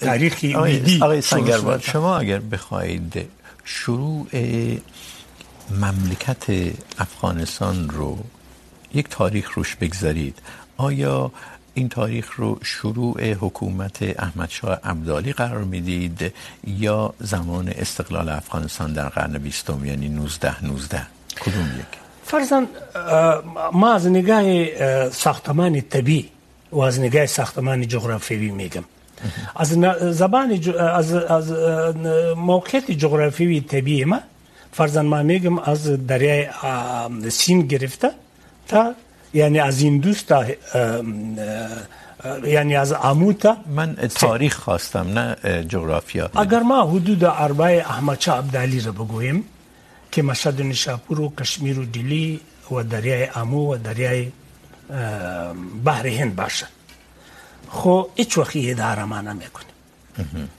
[0.00, 1.22] تاریخ میدی آقای
[1.80, 3.28] شما اگر بخواید
[3.64, 4.26] شروع
[5.70, 6.44] مملکت
[6.98, 8.18] افغانستان رو
[8.94, 10.38] یک تاریخ روش بگذارید
[10.76, 11.32] آیا
[11.74, 16.32] این تاریخ رو شروع حکومت احمد شاه عبدالی قرار میدید
[16.66, 21.02] یا زمان استقلال افغانستان در قرن بیستم یعنی 19 19
[21.40, 22.66] کدوم یک؟ فرضاً
[23.72, 26.28] ما از نگاه ساختمان طبیعی
[26.72, 28.84] و از نگاه ساختمان جغرافیایی میگم.
[29.56, 29.68] از
[30.18, 31.52] زبان از از
[32.36, 34.20] موقعیت جغرافیایی طبیعی ما
[34.72, 36.46] فرضاً ما میگم از دریای
[37.28, 38.10] سین گرفته
[38.68, 38.94] تا
[39.34, 40.44] یعنی از هندوس تا
[42.44, 45.36] یعنی از آمو تا؟ من تاریخ خواستم نه
[45.68, 46.30] جغرافیا.
[46.34, 49.44] اگر ما حدود اربع احمد شاه عبدالی رو بگویم
[50.12, 54.32] که مشهد نشاپور و کشمیر و دلی و دریای آمو و دریای
[55.84, 56.66] بحر هند باشه.
[57.68, 59.74] خو هیچ وقت اداره ما نمیکنیم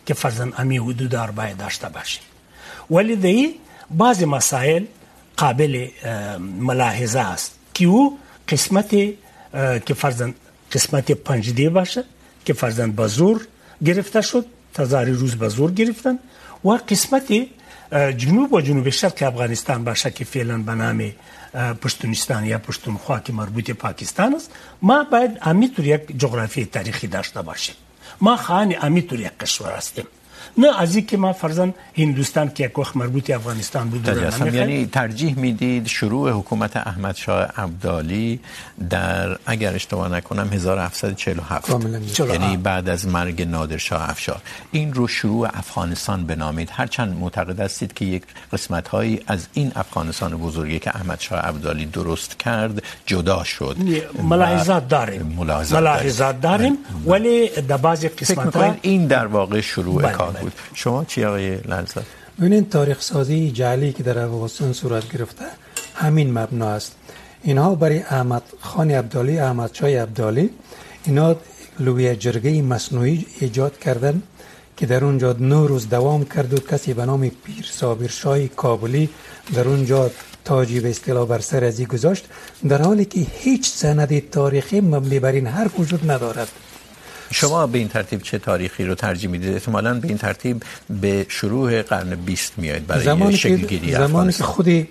[0.05, 2.23] که فرضاً امی حدود اربع داشته باشیم.
[2.91, 3.55] ولی دی
[3.91, 4.83] بعض مسائل
[5.37, 5.87] قابل
[6.39, 7.55] ملاحظه است.
[7.73, 8.89] که او قسمت
[9.85, 10.31] که فرضاً
[10.71, 12.03] قسمت پنجدی باشه،
[12.45, 13.47] که فرضاً بزور
[13.85, 16.19] گرفته شد تزاری روز بزور گرفتن.
[16.65, 17.27] و قسمت
[18.17, 21.11] جنوب و جنوب شرق افغانستان باشه که فعلا به نام
[21.81, 27.75] پشتونستان یا پشتونخوا که مربوط پاکستان است، ما باید امیتور یک جغرافی تاریخی داشته باشیم.
[28.21, 30.07] ما خواهان امیتور یک کشور هستیم.
[30.57, 34.07] نه از اینکه ما فرضاً هندوستان که یک وقت مربوط افغانستان بود
[34.53, 38.39] یعنی ترجیح میدید شروع حکومت احمد شاه عبدالی
[38.89, 41.69] در اگر اشتباه نکنم 1747
[42.19, 44.41] یعنی بعد از مرگ نادر شاه افشار.
[44.71, 46.69] این رو شروع افغانستان بنامید.
[46.73, 48.23] هرچند معتقد هستید که یک
[48.53, 53.77] قسمت هایی از این افغانستان بزرگی که احمد شاه عبدالی درست کرد جدا شد
[54.23, 55.21] ملاحظات داریم.
[55.37, 56.77] ملاحظات داریم.
[57.05, 60.53] ولی در بعضی قسمت ها این در واقع شروع کار بود.
[60.73, 62.01] شما چی آقای لنزا؟
[62.39, 65.45] ببینید، تاریخ سازی جعلی که در افغانستان صورت گرفته
[65.95, 66.95] همین مبنا است.
[67.43, 70.49] اینها برای احمد خان عبدالی، احمد شاه عبدالی،
[71.05, 71.35] اینا
[71.79, 74.21] لوی جرگه مصنوعی ایجاد کردن
[74.77, 79.09] که در اونجا نو روز دوام کرد و کسی به نام پیر صابر شاه کابلی
[79.53, 80.11] در اونجا
[80.45, 82.25] تاجی به اصطلاح بر سر ازی گذاشت،
[82.69, 86.47] در حالی که هیچ سند تاریخی مبنی بر این حرف وجود ندارد.
[87.31, 91.81] شما به این ترتیب چه تاریخی رو ترجیح میدید؟ احتمالاً به این ترتیب به شروع
[91.81, 94.87] قرن 20 میاد برای زمانی شکل گیری زمانی که خودی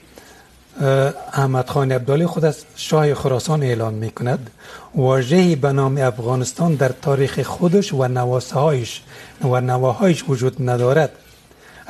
[1.32, 4.50] احمد خان عبدالی خود از شاه خراسان اعلان میکند
[4.94, 9.00] واژه‌ای به نام افغانستان در تاریخ خودش و نواسه‌هایش
[9.42, 11.10] و نواهایش وجود ندارد.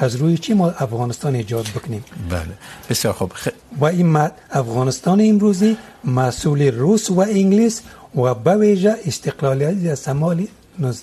[0.00, 2.42] از روی چی ما افغانستان ایجاد بکنیم؟ بله.
[2.90, 3.32] بسیار خوب.
[3.34, 3.48] خ...
[3.80, 4.16] و این
[4.50, 7.82] افغانستان امروزی، مسئول روس و انگلیس
[8.16, 10.48] و به ویژه استقلالیت از سمالی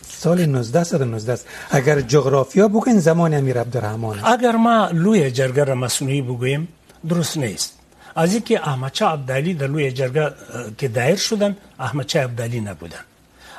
[0.02, 1.48] سال 1919 است.
[1.70, 6.68] اگر جغرافیا بگوین، زمان امیر عبدالرحمن اگر ما لوی جرگه را مصنوعی بگوییم
[7.10, 7.74] درست نیست.
[8.16, 10.32] از اینکه احمد شاه عبدالی در لوی جرگه
[10.78, 13.04] که دایر شدن احمد شاه عبدالی نبودن.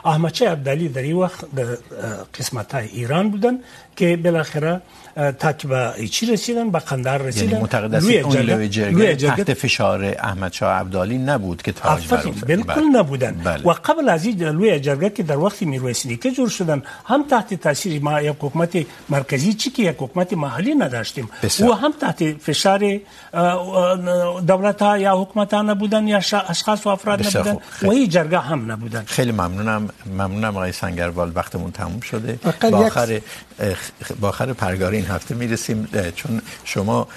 [0.05, 1.67] احمد شاه عبدالی در این وقت در
[2.39, 3.59] قسمت های ایران بودن
[3.97, 4.81] که بالاخره
[5.17, 10.53] به چی رسیدن به قندهار رسیدن یعنی معتقد است اون لوی جرگه تحت فشار احمد
[10.53, 13.33] شاه عبدالی نبود که تاج بر بالکل نبودن.
[13.45, 13.63] بله.
[13.65, 17.55] و قبل از این لوی جرگه که در وقت میرویس نیکه جور شدن هم تحت
[17.55, 21.29] تاثیر ما یک حکومت مرکزی چی که یک حکومت محلی نداشتیم
[21.61, 23.01] و هم تحت فشار
[24.47, 27.57] دولت ها یا حکومت ها نبودن یا اشخاص و افراد نبودن.
[27.83, 29.03] و این جرگه هم نبودن.
[29.07, 29.89] خیلی ممنونم.
[30.07, 31.33] ممنونم آقای سنگروال.
[31.35, 32.39] وقتمون تموم شده.
[32.71, 33.21] با آخر
[34.21, 37.09] با آخر پرگار این هفته میرسیم چون شما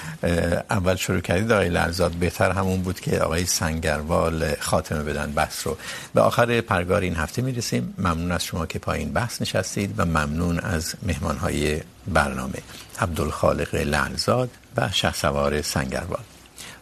[0.70, 2.12] اول شروع کردید آقای لرزاد.
[2.12, 5.78] بهتر همون بود که آقای سنگروال خاتمه بدن بحث رو.
[6.14, 7.94] به آخر پرگار این هفته میرسیم.
[7.98, 12.60] ممنون از شما که پایین بحث نشستید و ممنون از مهمانهای برنامه.
[13.00, 16.39] عبدالخالق لرزاد و شهسوار سنگروال.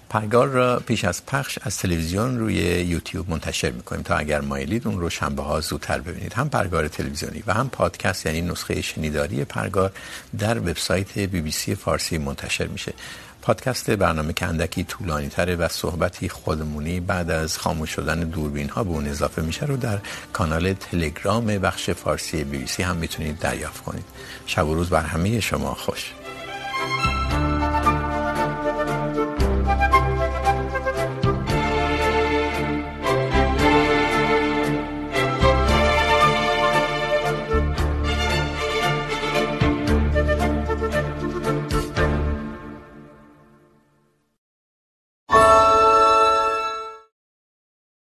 [0.10, 5.00] پرگار را پیش از پخش از تلویزیون روی یوتیوب منتشر میکنیم تا اگر مایلید اون
[5.00, 6.34] رو شنبه ها زودتر ببینید.
[6.34, 9.92] هم پرگار تلویزیونی و هم پادکست یعنی نسخه شنیداری پرگار
[10.40, 12.94] در وبسایت بی بی سی فارسی منتشر میشه.
[13.42, 18.84] پادکست برنامه که اندکی طولانی تره و صحبتی خودمونی بعد از خاموش شدن دوربین ها
[18.84, 20.00] به اون اضافه میشه رو در
[20.34, 24.06] کانال تلگرام بخش فارسی بی بی سی هم میتونید دریافت کنید.
[24.46, 26.14] شب و روز بر همه شما خوش.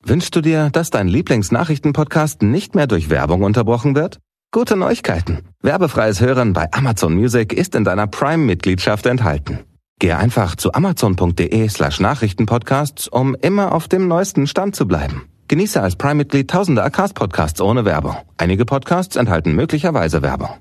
[0.10, 4.20] Wünschst du dir, dass dein Lieblingsnachrichtenpodcast nicht mehr durch Werbung unterbrochen wird?
[4.54, 5.40] Gute Neuigkeiten.
[5.62, 9.60] Werbefreies Hören bei Amazon Music ist in deiner Prime-Mitgliedschaft enthalten.
[10.00, 15.24] Gehe einfach zu amazon.de slash Nachrichtenpodcasts, um immer auf dem neuesten Stand zu bleiben.
[15.50, 18.16] Genieße als Prime-Mitglied tausende Acast-Podcasts ohne Werbung.
[18.38, 20.52] Einige Podcasts enthalten möglicherweise Werbung.